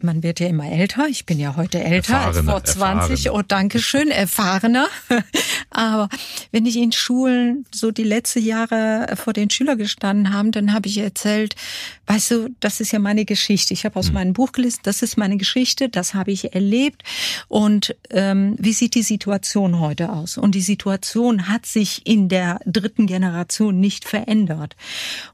[0.04, 1.08] man wird ja immer älter.
[1.08, 3.26] Ich bin ja heute älter als vor 20.
[3.26, 3.38] Erfahrener.
[3.38, 4.86] Oh, danke schön, erfahrener.
[5.70, 6.08] Aber
[6.52, 10.88] wenn ich in Schulen so die letzten Jahre vor den Schülern gestanden haben, dann habe
[10.88, 11.56] ich erzählt,
[12.06, 13.74] weißt du, das ist ja meine Geschichte.
[13.74, 14.14] Ich habe aus hm.
[14.14, 17.02] meinem Buch gelesen, das ist meine Geschichte, das habe ich erlebt.
[17.48, 20.38] Und ähm, wie sieht die Situation heute aus?
[20.38, 24.76] Und die Situation hat sich in der dritten Generation nicht verändert.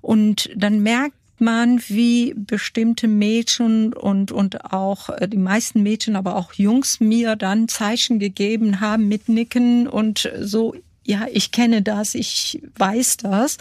[0.01, 6.37] Und dann merkt man, wie bestimmte Mädchen und, und auch äh, die meisten Mädchen, aber
[6.37, 10.75] auch Jungs mir dann Zeichen gegeben haben mit Nicken und so
[11.11, 13.57] ja, ich kenne das, ich weiß das.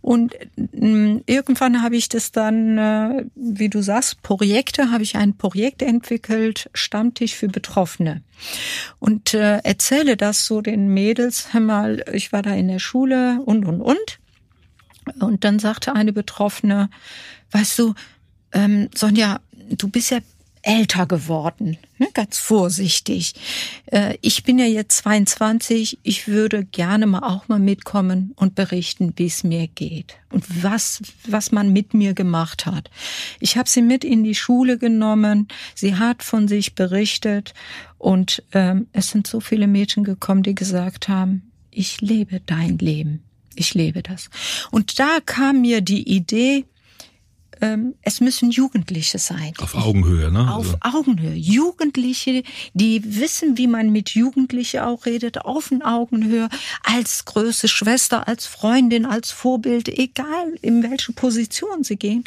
[0.00, 5.36] Und äh, irgendwann habe ich das dann, äh, wie du sagst, Projekte, habe ich ein
[5.36, 8.22] Projekt entwickelt, Stammtisch für Betroffene.
[8.98, 13.40] Und äh, erzähle das so den Mädels, hör mal, ich war da in der Schule
[13.44, 14.18] und, und, und.
[15.20, 16.90] Und dann sagte eine Betroffene,
[17.52, 17.94] weißt du,
[18.52, 19.40] ähm, Sonja,
[19.70, 20.18] du bist ja
[20.66, 23.34] älter geworden, ne, ganz vorsichtig.
[23.86, 29.12] Äh, ich bin ja jetzt 22, ich würde gerne mal auch mal mitkommen und berichten,
[29.14, 32.90] wie es mir geht und was, was man mit mir gemacht hat.
[33.38, 37.54] Ich habe sie mit in die Schule genommen, sie hat von sich berichtet
[37.96, 43.22] und ähm, es sind so viele Mädchen gekommen, die gesagt haben, ich lebe dein Leben.
[43.56, 44.30] Ich lebe das.
[44.70, 46.64] Und da kam mir die Idee,
[47.60, 49.54] ähm, es müssen Jugendliche sein.
[49.58, 50.52] Auf Augenhöhe, ne?
[50.52, 50.98] Auf also.
[50.98, 51.34] Augenhöhe.
[51.34, 52.42] Jugendliche,
[52.74, 56.48] die wissen, wie man mit Jugendlichen auch redet, auf Augenhöhe,
[56.82, 62.24] als größte Schwester, als Freundin, als Vorbild, egal in welche Position sie gehen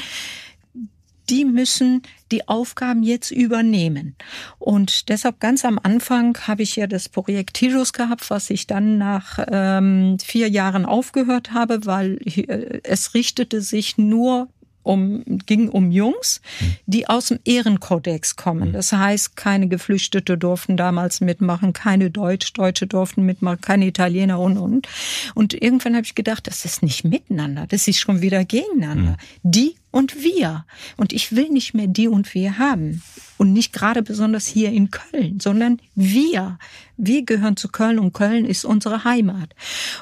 [1.29, 4.15] die müssen die Aufgaben jetzt übernehmen.
[4.57, 8.97] Und deshalb ganz am Anfang habe ich ja das Projekt Tiros gehabt, was ich dann
[8.97, 14.47] nach ähm, vier Jahren aufgehört habe, weil äh, es richtete sich nur
[14.83, 16.41] um, ging um Jungs,
[16.85, 18.73] die aus dem Ehrenkodex kommen.
[18.73, 24.57] Das heißt, keine Geflüchtete durften damals mitmachen, keine Deutsch, Deutsche durften mitmachen, keine Italiener und
[24.57, 24.87] und.
[25.35, 29.11] Und irgendwann habe ich gedacht, das ist nicht miteinander, das ist schon wieder gegeneinander.
[29.11, 29.51] Mhm.
[29.51, 30.65] Die und wir.
[30.97, 33.01] Und ich will nicht mehr die und wir haben.
[33.37, 36.59] Und nicht gerade besonders hier in Köln, sondern wir.
[36.97, 39.55] Wir gehören zu Köln und Köln ist unsere Heimat.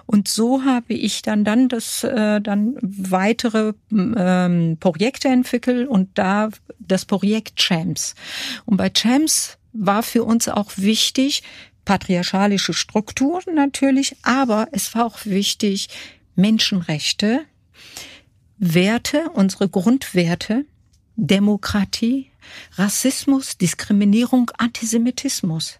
[0.05, 6.49] Und so habe ich dann dann das äh, dann weitere ähm, Projekte entwickelt und da
[6.79, 8.15] das Projekt Champs.
[8.65, 11.43] Und bei Champs war für uns auch wichtig,
[11.85, 15.87] patriarchalische Strukturen natürlich, aber es war auch wichtig,
[16.35, 17.45] Menschenrechte,
[18.59, 20.65] Werte, unsere Grundwerte,
[21.15, 22.31] Demokratie,
[22.75, 25.79] Rassismus, Diskriminierung, Antisemitismus.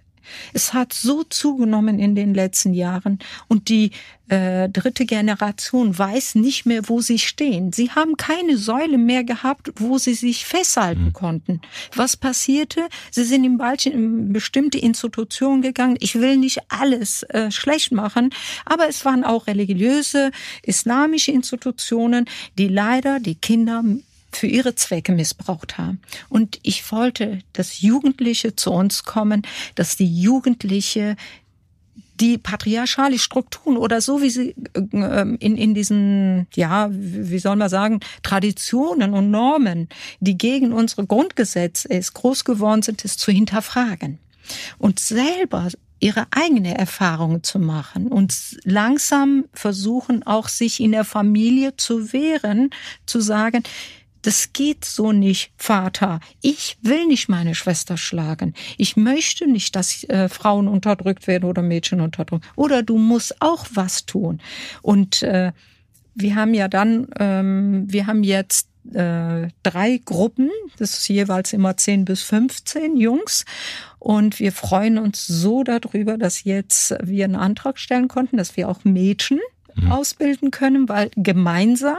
[0.54, 3.92] Es hat so zugenommen in den letzten Jahren und die
[4.30, 7.72] äh, dritte Generation weiß nicht mehr, wo sie stehen.
[7.72, 11.14] Sie haben keine Säule mehr gehabt, wo sie sich festhalten mhm.
[11.14, 11.62] konnten.
[11.96, 12.88] Was passierte?
[13.10, 13.60] Sie sind in,
[13.94, 15.98] in bestimmte Institutionen gegangen.
[16.00, 18.32] Ich will nicht alles äh, schlecht machen,
[18.66, 20.32] aber es waren auch religiöse,
[20.64, 22.26] islamische Institutionen,
[22.58, 23.84] die leider die Kinder
[24.38, 26.00] für ihre Zwecke missbraucht haben.
[26.30, 29.42] Und ich wollte, dass Jugendliche zu uns kommen,
[29.76, 31.16] dass die Jugendliche
[32.20, 37.70] die patriarchale Strukturen oder so wie sie äh, in, in diesen, ja, wie soll man
[37.70, 39.88] sagen, Traditionen und Normen,
[40.20, 44.18] die gegen unsere Grundgesetze ist, groß geworden sind, es zu hinterfragen.
[44.80, 45.68] Und selber
[46.00, 52.70] ihre eigene Erfahrungen zu machen und langsam versuchen auch sich in der Familie zu wehren,
[53.06, 53.64] zu sagen,
[54.22, 56.20] das geht so nicht, Vater.
[56.42, 58.54] Ich will nicht meine Schwester schlagen.
[58.78, 62.46] Ich möchte nicht, dass äh, Frauen unterdrückt werden oder Mädchen unterdrückt.
[62.56, 64.42] Oder du musst auch was tun.
[64.82, 65.52] Und äh,
[66.16, 71.78] wir haben ja dann, ähm, wir haben jetzt äh, drei Gruppen, das ist jeweils immer
[71.78, 73.46] 10 bis 15 Jungs.
[74.00, 78.70] Und wir freuen uns so darüber, dass jetzt wir einen Antrag stellen konnten, dass wir
[78.70, 79.40] auch Mädchen
[79.76, 79.92] mhm.
[79.92, 81.98] ausbilden können, weil gemeinsam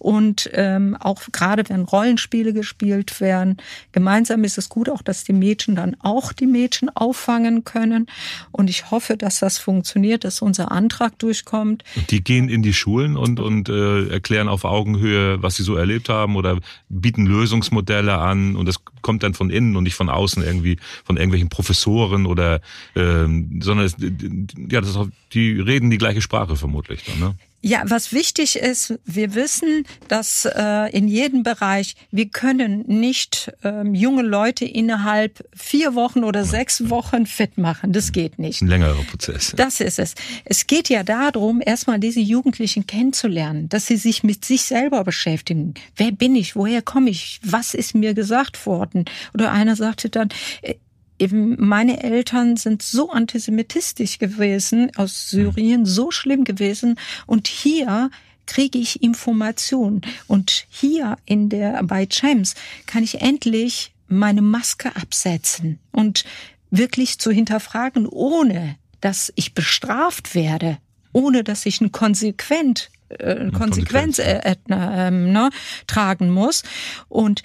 [0.00, 3.58] und ähm, auch gerade wenn Rollenspiele gespielt werden,
[3.92, 8.06] gemeinsam ist es gut auch, dass die Mädchen dann auch die Mädchen auffangen können.
[8.50, 11.84] Und ich hoffe, dass das funktioniert, dass unser Antrag durchkommt.
[12.08, 16.08] Die gehen in die Schulen und, und äh, erklären auf Augenhöhe, was sie so erlebt
[16.08, 16.58] haben oder
[16.88, 21.18] bieten Lösungsmodelle an und das kommt dann von innen und nicht von außen irgendwie von
[21.18, 22.62] irgendwelchen Professoren oder
[22.96, 27.34] ähm, sondern es, ja, das ist auch, die reden die gleiche Sprache vermutlich dann, ne?
[27.62, 33.94] Ja, was wichtig ist, wir wissen, dass äh, in jedem Bereich, wir können nicht ähm,
[33.94, 37.92] junge Leute innerhalb vier Wochen oder sechs Wochen fit machen.
[37.92, 38.62] Das geht nicht.
[38.62, 39.52] Ein längerer Prozess.
[39.56, 40.14] Das ist es.
[40.46, 45.74] Es geht ja darum, erstmal diese Jugendlichen kennenzulernen, dass sie sich mit sich selber beschäftigen.
[45.96, 46.56] Wer bin ich?
[46.56, 47.40] Woher komme ich?
[47.44, 49.04] Was ist mir gesagt worden?
[49.34, 50.30] Oder einer sagte dann,
[50.62, 50.76] äh,
[51.20, 58.10] eben meine Eltern sind so antisemitistisch gewesen aus Syrien, so schlimm gewesen und hier
[58.46, 62.54] kriege ich Informationen und hier in der bei Chems
[62.86, 66.24] kann ich endlich meine Maske absetzen und
[66.70, 70.78] wirklich zu hinterfragen, ohne dass ich bestraft werde,
[71.12, 75.50] ohne dass ich eine konsequent äh, Konsequenz äh, äh, ne,
[75.86, 76.62] tragen muss.
[77.08, 77.42] Und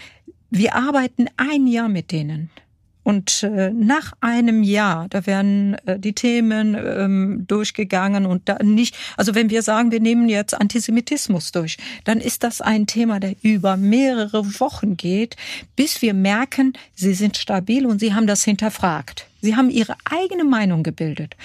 [0.50, 2.50] wir arbeiten ein Jahr mit denen.
[3.06, 8.98] Und äh, nach einem Jahr, da werden äh, die Themen ähm, durchgegangen und da nicht,
[9.16, 13.36] also wenn wir sagen, wir nehmen jetzt Antisemitismus durch, dann ist das ein Thema, der
[13.44, 15.36] über mehrere Wochen geht,
[15.76, 19.28] bis wir merken, sie sind stabil und sie haben das hinterfragt.
[19.40, 21.36] Sie haben ihre eigene Meinung gebildet.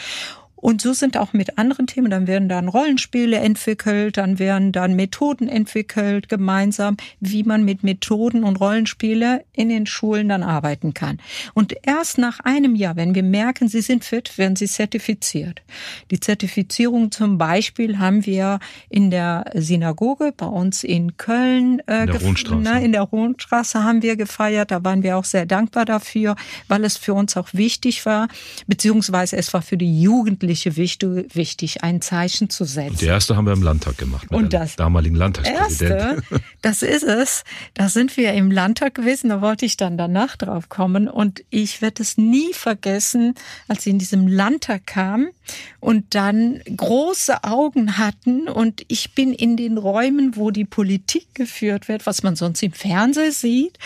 [0.61, 4.94] Und so sind auch mit anderen Themen, dann werden dann Rollenspiele entwickelt, dann werden dann
[4.94, 11.18] Methoden entwickelt gemeinsam, wie man mit Methoden und Rollenspiele in den Schulen dann arbeiten kann.
[11.55, 15.62] Und erst nach einem Jahr, wenn wir merken, sie sind fit, werden sie zertifiziert.
[16.11, 18.59] Die Zertifizierung zum Beispiel haben wir
[18.90, 22.20] in der Synagoge bei uns in Köln äh, in der.
[22.61, 24.70] Ne, in der Rundstraße haben wir gefeiert.
[24.70, 26.37] Da waren wir auch sehr dankbar dafür,
[26.68, 28.29] weil es für uns auch wichtig war,
[28.66, 30.76] beziehungsweise es war für die Jugendlichen Jugendliche
[31.34, 32.90] wichtig, ein Zeichen zu setzen.
[32.90, 36.22] Und die erste haben wir im Landtag gemacht, und das damaligen Landtagspräsidenten.
[36.22, 37.44] Erste, das ist es.
[37.74, 41.08] Da sind wir im Landtag gewesen, da wollte ich dann danach drauf kommen.
[41.08, 43.34] Und ich werde es nie vergessen,
[43.68, 45.30] als sie in diesem Landtag kamen
[45.78, 51.88] und dann große Augen hatten und ich bin in den Räumen, wo die Politik geführt
[51.88, 53.78] wird, was man sonst im Fernsehen sieht.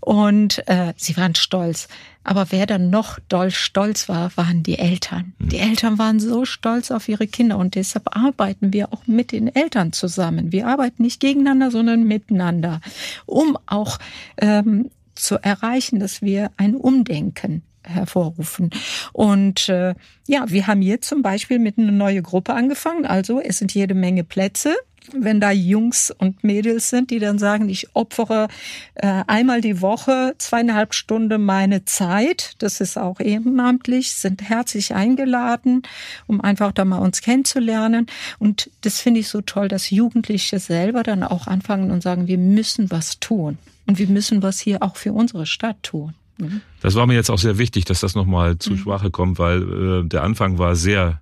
[0.00, 1.88] Und äh, sie waren stolz.
[2.22, 5.32] Aber wer dann noch doll stolz war, waren die Eltern.
[5.38, 5.70] Die hm.
[5.70, 9.92] Eltern waren so stolz auf ihre Kinder und deshalb arbeiten wir auch mit den Eltern
[9.92, 10.52] zusammen.
[10.52, 12.80] Wir arbeiten nicht gegeneinander, sondern miteinander,
[13.26, 13.98] um auch
[14.36, 18.70] ähm, zu erreichen, dass wir ein Umdenken hervorrufen.
[19.12, 19.94] Und äh,
[20.26, 23.06] ja, wir haben hier zum Beispiel mit einer neuen Gruppe angefangen.
[23.06, 24.76] Also es sind jede Menge Plätze
[25.12, 28.48] wenn da Jungs und Mädels sind, die dann sagen, ich opfere
[28.94, 35.82] äh, einmal die Woche zweieinhalb Stunden meine Zeit, das ist auch ehrenamtlich, sind herzlich eingeladen,
[36.26, 38.06] um einfach da mal uns kennenzulernen.
[38.38, 42.38] Und das finde ich so toll, dass Jugendliche selber dann auch anfangen und sagen, wir
[42.38, 43.58] müssen was tun.
[43.86, 46.14] Und wir müssen was hier auch für unsere Stadt tun.
[46.38, 46.60] Mhm.
[46.80, 48.78] Das war mir jetzt auch sehr wichtig, dass das nochmal zur mhm.
[48.78, 51.20] Sprache kommt, weil äh, der Anfang war sehr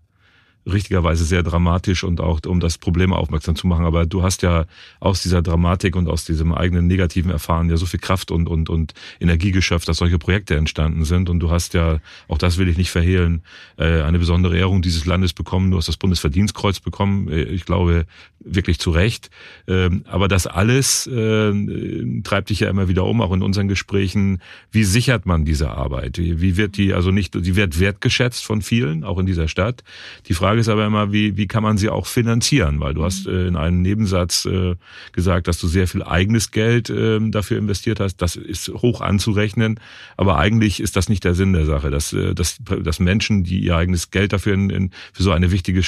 [0.73, 3.85] richtigerweise sehr dramatisch und auch um das Problem aufmerksam zu machen.
[3.85, 4.67] Aber du hast ja
[5.01, 8.69] aus dieser Dramatik und aus diesem eigenen negativen Erfahren ja so viel Kraft und, und,
[8.69, 11.31] und Energie geschöpft, dass solche Projekte entstanden sind.
[11.31, 13.43] Und du hast ja, auch das will ich nicht verhehlen,
[13.77, 15.71] äh, eine besondere Ehrung dieses Landes bekommen.
[15.71, 17.29] Du hast das Bundesverdienstkreuz bekommen.
[17.29, 18.07] Äh, ich glaube,
[18.41, 19.31] wirklich zu Recht.
[19.67, 24.41] Ähm, aber das alles äh, treibt dich ja immer wieder um, auch in unseren Gesprächen.
[24.71, 26.19] Wie sichert man diese Arbeit?
[26.19, 29.83] Wie wird die, also nicht, die wird wertgeschätzt von vielen, auch in dieser Stadt.
[30.27, 32.81] Die Frage Frage ist aber immer, wie, wie kann man sie auch finanzieren?
[32.81, 33.33] Weil du hast mhm.
[33.33, 34.75] äh, in einem Nebensatz äh,
[35.13, 38.17] gesagt, dass du sehr viel eigenes Geld äh, dafür investiert hast.
[38.17, 39.79] Das ist hoch anzurechnen.
[40.17, 43.61] Aber eigentlich ist das nicht der Sinn der Sache, dass, äh, dass, dass Menschen, die
[43.61, 45.83] ihr eigenes Geld dafür in, in, für so eine wichtige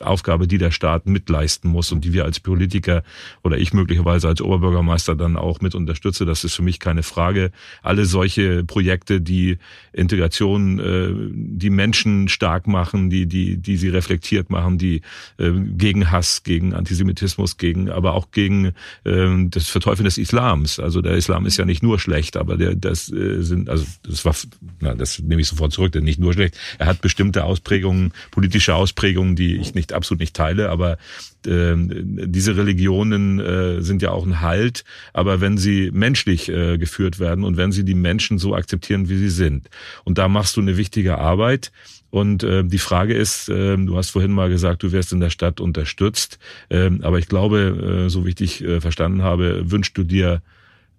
[0.00, 3.02] Aufgabe, die der Staat mitleisten muss und die wir als Politiker
[3.42, 6.26] oder ich möglicherweise als Oberbürgermeister dann auch mit unterstütze.
[6.26, 7.50] Das ist für mich keine Frage.
[7.82, 9.58] Alle solche Projekte, die
[9.92, 15.02] Integration, äh, die Menschen stark machen, die, die, die sie reflektiert machen, die
[15.38, 18.72] äh, gegen Hass, gegen Antisemitismus, gegen, aber auch gegen
[19.04, 20.78] äh, das Verteufeln des Islams.
[20.78, 24.34] Also der Islam ist ja nicht nur schlecht, aber der, das sind, also das war,
[24.80, 26.56] na, das nehme ich sofort zurück, denn nicht nur schlecht.
[26.78, 30.98] Er hat bestimmte Ausprägungen, politische Ausprägungen, die ich nicht absolut nicht teile, aber
[31.46, 37.18] äh, diese Religionen äh, sind ja auch ein Halt, aber wenn sie menschlich äh, geführt
[37.18, 39.68] werden und wenn sie die Menschen so akzeptieren, wie sie sind.
[40.04, 41.72] Und da machst du eine wichtige Arbeit.
[42.10, 45.30] Und äh, die Frage ist, äh, du hast vorhin mal gesagt, du wirst in der
[45.30, 49.96] Stadt unterstützt, äh, aber ich glaube, äh, so wie ich dich äh, verstanden habe, wünschst
[49.96, 50.42] du dir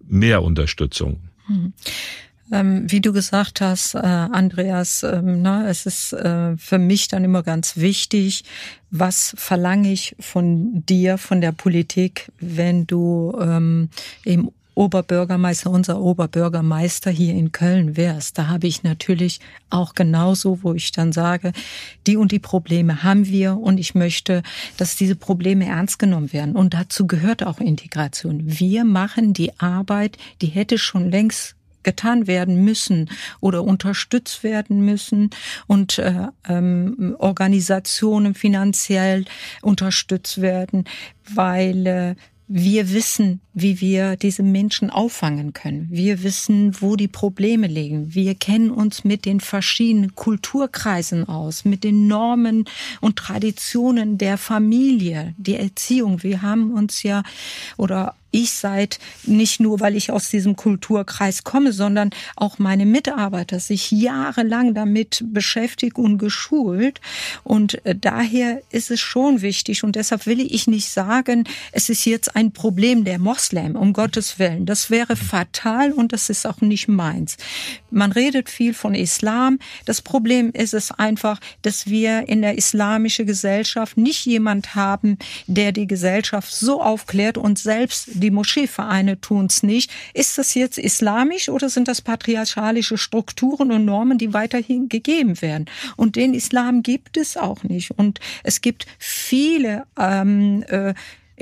[0.08, 1.20] mehr Unterstützung.
[1.48, 1.74] Hm.
[2.52, 7.24] Ähm, wie du gesagt hast, äh, Andreas, ähm, na, es ist äh, für mich dann
[7.24, 8.44] immer ganz wichtig,
[8.90, 13.90] was verlange ich von dir, von der Politik, wenn du ähm,
[14.26, 18.38] eben Oberbürgermeister, unser Oberbürgermeister hier in Köln wärst.
[18.38, 21.52] Da habe ich natürlich auch genauso, wo ich dann sage,
[22.08, 24.44] die und die Probleme haben wir und ich möchte,
[24.78, 26.56] dass diese Probleme ernst genommen werden.
[26.56, 28.42] Und dazu gehört auch Integration.
[28.44, 35.30] Wir machen die Arbeit, die hätte schon längst getan werden müssen oder unterstützt werden müssen
[35.67, 39.26] und äh, ähm, Organisationen finanziell
[39.62, 40.86] unterstützt werden,
[41.34, 42.15] weil äh,
[42.54, 45.88] wir wissen, wie wir diese Menschen auffangen können.
[45.90, 48.14] Wir wissen, wo die Probleme liegen.
[48.14, 52.66] Wir kennen uns mit den verschiedenen Kulturkreisen aus, mit den Normen
[53.02, 56.24] und Traditionen der Familie, die Erziehung.
[56.24, 57.24] Wir haben uns ja
[57.78, 63.60] oder ich seit nicht nur, weil ich aus diesem Kulturkreis komme, sondern auch meine Mitarbeiter
[63.60, 67.02] sich jahrelang damit beschäftigt und geschult.
[67.44, 72.06] Und äh, daher ist es schon wichtig und deshalb will ich nicht sagen, es ist
[72.06, 74.68] jetzt ein Problem der Moslem Moslem, um Gottes Willen.
[74.68, 77.38] Das wäre fatal und das ist auch nicht meins.
[77.89, 79.58] Man redet viel von Islam.
[79.86, 85.18] Das Problem ist es einfach, dass wir in der islamischen Gesellschaft nicht jemand haben,
[85.48, 89.89] der die Gesellschaft so aufklärt und selbst die Moscheevereine tun es nicht.
[90.14, 95.66] Ist das jetzt islamisch oder sind das patriarchalische Strukturen und Normen, die weiterhin gegeben werden?
[95.96, 97.89] Und den Islam gibt es auch nicht.
[97.92, 100.94] Und es gibt viele ähm, äh,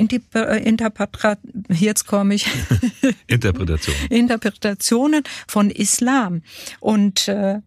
[0.07, 1.37] Interpretation,
[1.69, 2.47] jetzt komme ich.
[3.27, 3.95] Interpretation.
[4.09, 6.41] Interpretationen von Islam.
[6.79, 7.59] Und äh,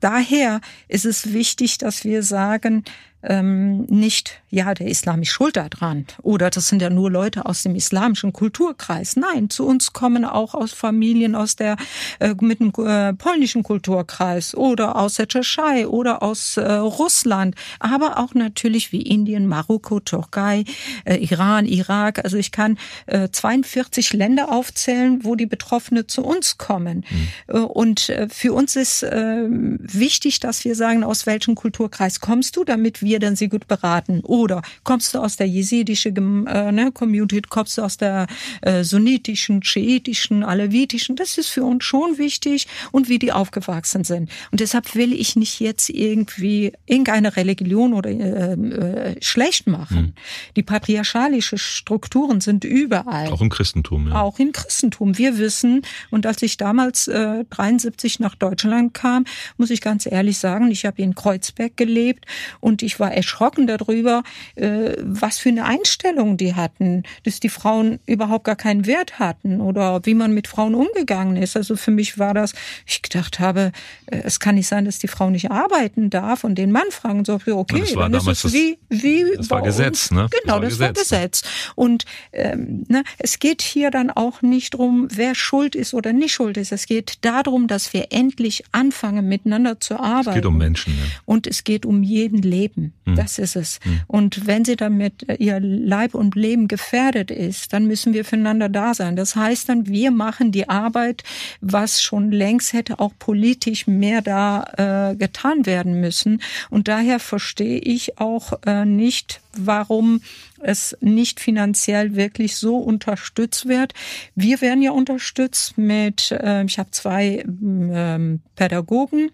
[0.00, 2.84] daher ist es wichtig, dass wir sagen,
[3.22, 7.62] ähm, nicht, ja, der Islam ist schuld daran oder das sind ja nur Leute aus
[7.62, 9.16] dem islamischen Kulturkreis.
[9.16, 11.76] Nein, zu uns kommen auch aus Familien aus der
[12.20, 18.18] äh, mit dem äh, polnischen Kulturkreis oder aus der Tschechei oder aus äh, Russland, aber
[18.18, 20.64] auch natürlich wie Indien, Marokko, Türkei,
[21.04, 22.24] äh, Iran, Irak.
[22.24, 27.04] Also ich kann äh, 42 Länder aufzählen, wo die Betroffene zu uns kommen.
[27.48, 27.64] Mhm.
[27.64, 32.64] und äh, für uns ist äh, wichtig, dass wir sagen, aus welchem Kulturkreis kommst du,
[32.64, 34.20] damit wir wir dann sie gut beraten.
[34.20, 38.26] Oder kommst du aus der jesidischen äh, ne, Community, kommst du aus der
[38.62, 44.30] äh, sunnitischen, schiitischen, alevitischen, das ist für uns schon wichtig und wie die aufgewachsen sind.
[44.50, 49.96] Und deshalb will ich nicht jetzt irgendwie irgendeine Religion oder äh, äh, schlecht machen.
[49.96, 50.12] Hm.
[50.56, 53.28] Die patriarchalischen Strukturen sind überall.
[53.28, 54.20] Auch im Christentum, ja.
[54.20, 55.16] Auch im Christentum.
[55.16, 59.24] Wir wissen, und als ich damals äh, 73 nach Deutschland kam,
[59.56, 62.26] muss ich ganz ehrlich sagen, ich habe in Kreuzberg gelebt
[62.60, 64.22] und ich war erschrocken darüber,
[64.54, 69.60] äh, was für eine Einstellung die hatten, dass die Frauen überhaupt gar keinen Wert hatten
[69.60, 71.56] oder wie man mit Frauen umgegangen ist.
[71.56, 72.52] Also für mich war das,
[72.86, 73.72] ich gedacht habe,
[74.06, 77.24] äh, es kann nicht sein, dass die Frau nicht arbeiten darf und den Mann fragen
[77.24, 80.28] so, okay, das war dann ist es wie, wie das war Gesetz, ne?
[80.42, 81.12] Genau, das war, das Gesetz.
[81.12, 81.42] war Gesetz.
[81.74, 86.32] Und ähm, ne, es geht hier dann auch nicht drum, wer schuld ist oder nicht
[86.32, 86.72] schuld ist.
[86.72, 90.30] Es geht darum, dass wir endlich anfangen, miteinander zu arbeiten.
[90.30, 90.94] Es geht um Menschen.
[90.94, 91.04] Ja.
[91.24, 92.87] Und es geht um jeden Leben.
[93.06, 93.16] Hm.
[93.16, 93.80] Das ist es.
[93.82, 94.00] Hm.
[94.06, 98.68] Und wenn sie damit äh, ihr Leib und Leben gefährdet ist, dann müssen wir füreinander
[98.68, 99.16] da sein.
[99.16, 101.24] Das heißt dann, wir machen die Arbeit,
[101.60, 106.42] was schon längst hätte auch politisch mehr da äh, getan werden müssen.
[106.70, 110.20] Und daher verstehe ich auch äh, nicht, warum
[110.60, 113.94] es nicht finanziell wirklich so unterstützt wird.
[114.34, 119.30] Wir werden ja unterstützt mit, äh, ich habe zwei äh, Pädagogen,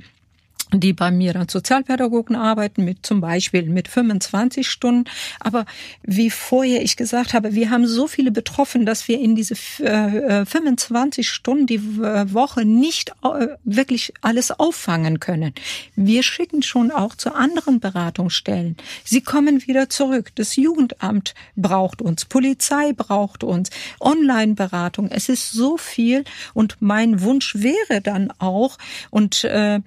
[0.80, 5.04] die bei mir als Sozialpädagogen arbeiten, mit zum Beispiel mit 25 Stunden.
[5.40, 5.66] Aber
[6.02, 10.44] wie vorher ich gesagt habe, wir haben so viele betroffen, dass wir in diese äh,
[10.44, 15.54] 25 Stunden die äh, Woche nicht äh, wirklich alles auffangen können.
[15.96, 18.76] Wir schicken schon auch zu anderen Beratungsstellen.
[19.04, 20.32] Sie kommen wieder zurück.
[20.34, 23.70] Das Jugendamt braucht uns, Polizei braucht uns,
[24.00, 25.10] Online-Beratung.
[25.10, 28.78] Es ist so viel und mein Wunsch wäre dann auch
[29.10, 29.80] und äh,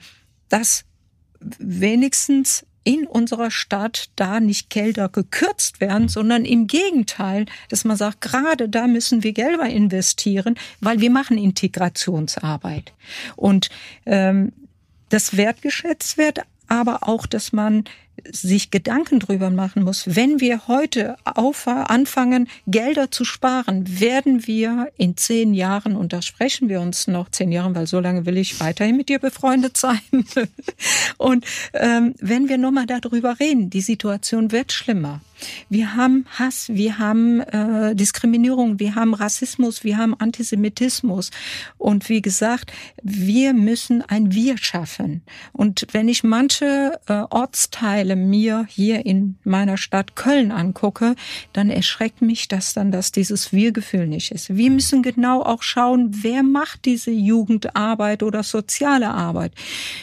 [0.50, 0.86] dass
[1.40, 8.22] wenigstens in unserer Stadt da nicht Gelder gekürzt werden, sondern im Gegenteil, dass man sagt,
[8.22, 12.94] gerade da müssen wir Gelder investieren, weil wir machen Integrationsarbeit.
[13.36, 13.70] Und
[14.06, 14.54] ähm,
[15.10, 17.86] das wertgeschätzt wird, aber auch, dass man
[18.30, 24.90] sich Gedanken drüber machen muss, wenn wir heute auf, anfangen, Gelder zu sparen, werden wir
[24.98, 28.38] in zehn Jahren, und da sprechen wir uns noch zehn Jahren, weil so lange will
[28.38, 30.00] ich weiterhin mit dir befreundet sein.
[31.18, 35.22] und ähm, wenn wir nochmal darüber reden, die Situation wird schlimmer.
[35.70, 41.32] Wir haben Hass, wir haben äh, Diskriminierung, wir haben Rassismus, wir haben Antisemitismus.
[41.78, 42.72] Und wie gesagt,
[43.04, 45.22] wir müssen ein Wir schaffen.
[45.54, 51.16] Und wenn ich manche äh, Ortsteile mir hier in meiner Stadt Köln angucke,
[51.54, 54.56] dann erschreckt mich das dann, dass dieses Wir-Gefühl nicht ist.
[54.56, 59.54] Wir müssen genau auch schauen, wer macht diese Jugendarbeit oder soziale Arbeit.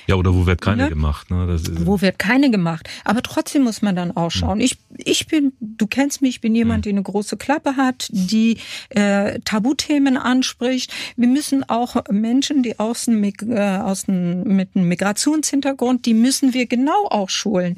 [0.06, 0.88] Ja, oder wo wird keine ne?
[0.88, 1.30] gemacht?
[1.30, 1.58] Ne?
[1.80, 2.88] wo wird keine gemacht?
[3.04, 4.58] Aber trotzdem muss man dann auch schauen.
[4.58, 4.64] Hm.
[4.64, 6.82] Ich, ich ich bin, du kennst mich, ich bin jemand, hm.
[6.82, 8.58] die eine große Klappe hat, die
[8.90, 10.92] äh, Tabuthemen anspricht.
[11.16, 17.06] Wir müssen auch Menschen, die aus, äh, aus mit einem Migrationshintergrund, die müssen wir genau
[17.08, 17.76] auch schulen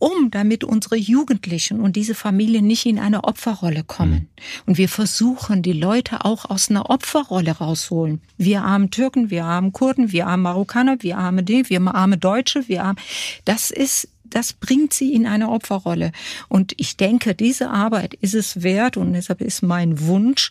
[0.00, 4.12] um, damit unsere Jugendlichen und diese Familien nicht in eine Opferrolle kommen.
[4.12, 4.28] Mhm.
[4.66, 8.20] Und wir versuchen, die Leute auch aus einer Opferrolle rausholen.
[8.36, 12.68] Wir armen Türken, wir armen Kurden, wir armen Marokkaner, wir arme die, wir arme Deutsche,
[12.68, 13.00] wir armen.
[13.44, 16.12] Das ist das bringt sie in eine Opferrolle.
[16.48, 20.50] Und ich denke, diese Arbeit ist es wert und deshalb ist mein Wunsch,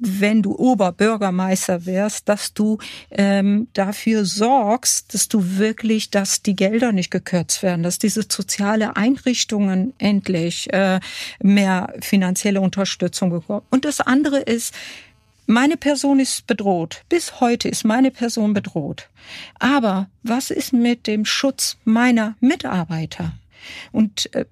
[0.00, 2.78] wenn du Oberbürgermeister wärst, dass du
[3.10, 8.96] ähm, dafür sorgst, dass du wirklich, dass die Gelder nicht gekürzt werden, dass diese soziale
[8.96, 11.00] Einrichtungen endlich äh,
[11.42, 13.62] mehr finanzielle Unterstützung bekommen.
[13.70, 14.74] Und das andere ist,
[15.50, 17.02] meine Person ist bedroht.
[17.08, 19.08] Bis heute ist meine Person bedroht.
[19.58, 23.32] Aber was ist mit dem Schutz meiner Mitarbeiter?
[23.90, 24.44] Und äh,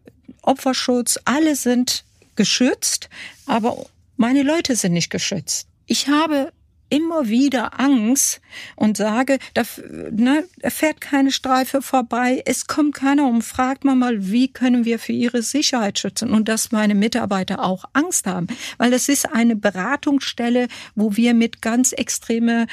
[0.42, 2.04] Opferschutz, alle sind
[2.36, 3.08] geschützt,
[3.46, 3.86] aber
[4.16, 5.68] meine Leute sind nicht geschützt.
[5.86, 6.52] Ich habe
[6.88, 8.40] immer wieder Angst
[8.76, 9.62] und sage, da,
[10.10, 14.98] ne, fährt keine Streife vorbei, es kommt keiner und fragt man mal, wie können wir
[14.98, 16.30] für ihre Sicherheit schützen?
[16.30, 18.46] Und dass meine Mitarbeiter auch Angst haben,
[18.78, 22.66] weil das ist eine Beratungsstelle, wo wir mit ganz extreme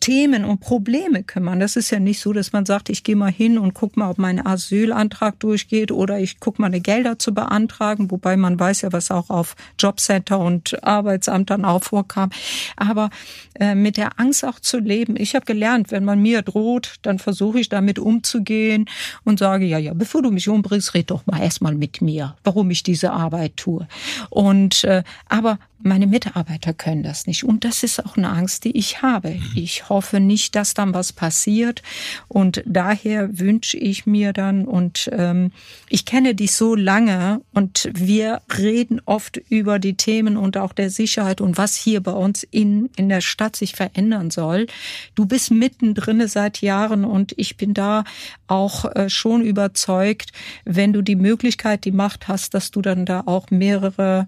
[0.00, 1.60] Themen und Probleme kümmern.
[1.60, 4.10] Das ist ja nicht so, dass man sagt, ich gehe mal hin und guck mal,
[4.10, 8.82] ob mein Asylantrag durchgeht oder ich guck mal, eine Gelder zu beantragen, wobei man weiß
[8.82, 12.30] ja, was auch auf Jobcenter und Arbeitsamt dann auch vorkam.
[12.76, 13.10] Aber
[13.58, 15.16] äh, mit der Angst auch zu leben.
[15.18, 18.86] Ich habe gelernt, wenn man mir droht, dann versuche ich damit umzugehen
[19.24, 22.70] und sage, ja, ja, bevor du mich umbringst, red doch mal erstmal mit mir, warum
[22.70, 23.86] ich diese Arbeit tue.
[24.30, 27.44] Und äh, aber meine Mitarbeiter können das nicht.
[27.44, 29.36] Und das ist auch eine Angst, die ich habe.
[29.54, 31.82] Ich hoffe nicht, dass dann was passiert.
[32.26, 35.52] Und daher wünsche ich mir dann, und ähm,
[35.88, 40.90] ich kenne dich so lange und wir reden oft über die Themen und auch der
[40.90, 44.66] Sicherheit und was hier bei uns in, in der Stadt sich verändern soll.
[45.14, 48.04] Du bist mittendrin seit Jahren und ich bin da
[48.48, 50.32] auch äh, schon überzeugt,
[50.64, 54.26] wenn du die Möglichkeit, die Macht hast, dass du dann da auch mehrere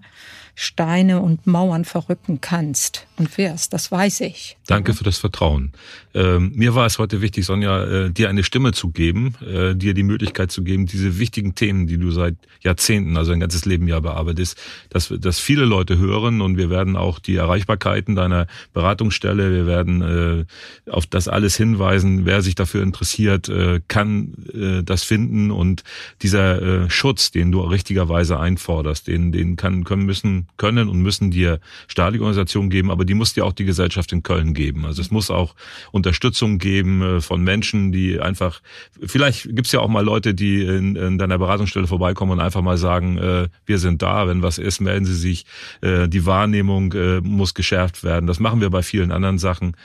[0.55, 3.73] Steine und Mauern verrücken kannst und wirst.
[3.73, 4.57] Das weiß ich.
[4.67, 5.71] Danke für das Vertrauen.
[6.13, 9.93] Ähm, mir war es heute wichtig, Sonja, äh, dir eine Stimme zu geben, äh, dir
[9.93, 13.87] die Möglichkeit zu geben, diese wichtigen Themen, die du seit Jahrzehnten, also ein ganzes Leben
[13.87, 14.57] ja bearbeitest,
[14.89, 20.01] dass, dass viele Leute hören und wir werden auch die Erreichbarkeiten deiner Beratungsstelle, wir werden
[20.01, 22.25] äh, auf das alles hinweisen.
[22.25, 25.83] Wer sich dafür interessiert, äh, kann äh, das finden und
[26.21, 31.31] dieser äh, Schutz, den du richtigerweise einforderst, den, den kann, können müssen, können und müssen
[31.31, 34.85] dir staatliche Organisationen geben, aber die muss dir auch die Gesellschaft in Köln geben.
[34.85, 35.55] Also es muss auch
[36.01, 38.61] Unterstützung geben äh, von Menschen, die einfach,
[39.05, 42.77] vielleicht gibt's ja auch mal Leute, die in, in deiner Beratungsstelle vorbeikommen und einfach mal
[42.77, 45.45] sagen, äh, wir sind da, wenn was ist, melden Sie sich,
[45.81, 48.25] äh, die Wahrnehmung äh, muss geschärft werden.
[48.25, 49.75] Das machen wir bei vielen anderen Sachen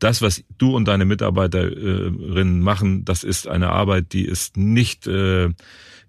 [0.00, 5.50] das, was du und deine Mitarbeiterinnen machen, das ist eine Arbeit, die ist nicht äh,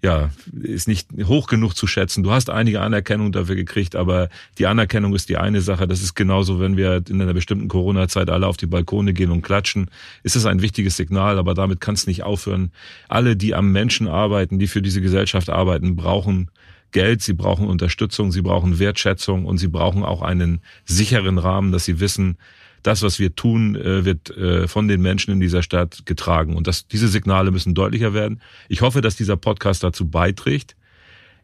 [0.04, 0.32] ja,
[0.64, 2.24] ist nicht hoch genug zu schätzen.
[2.24, 5.88] Du hast einige Anerkennung dafür gekriegt, aber die Anerkennung ist die eine Sache.
[5.88, 9.44] Das ist genauso, wenn wir in einer bestimmten Corona-Zeit alle auf die Balkone gehen und
[9.44, 9.92] klatschen,
[10.24, 12.72] ist es ein wichtiges Signal, aber damit kann es nicht aufhören.
[13.10, 16.50] Alle, die am Menschen arbeiten, die für diese Gesellschaft arbeiten, brauchen
[16.92, 21.86] Geld, sie brauchen Unterstützung, sie brauchen Wertschätzung und sie brauchen auch einen sicheren Rahmen, dass
[21.86, 22.38] sie wissen,
[22.84, 26.56] das, was wir tun, äh, wird äh, von den Menschen in dieser Stadt getragen.
[26.56, 28.42] Und das, diese Signale müssen deutlicher werden.
[28.70, 30.76] Ich hoffe, dass dieser Podcast dazu beiträgt.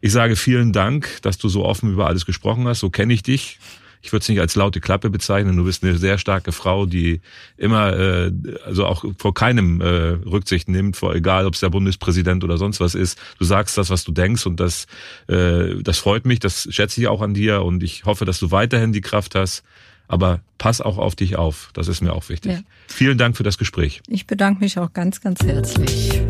[0.00, 2.80] Ich sage vielen Dank, dass du so offen über alles gesprochen hast.
[2.80, 3.58] So kenne ich dich.
[4.00, 5.56] Ich würde es nicht als laute Klappe bezeichnen.
[5.56, 7.20] Du bist eine sehr starke Frau, die
[7.56, 8.32] immer, äh,
[8.64, 9.86] also auch vor keinem äh,
[10.24, 13.18] Rücksicht nimmt, vor egal, ob es der Bundespräsident oder sonst was ist.
[13.38, 14.86] Du sagst das, was du denkst und das,
[15.26, 16.38] äh, das freut mich.
[16.38, 19.64] Das schätze ich auch an dir und ich hoffe, dass du weiterhin die Kraft hast,
[20.08, 21.70] aber pass auch auf dich auf.
[21.74, 22.52] Das ist mir auch wichtig.
[22.52, 22.60] Ja.
[22.88, 24.02] Vielen Dank für das Gespräch.
[24.08, 26.20] Ich bedanke mich auch ganz, ganz herzlich.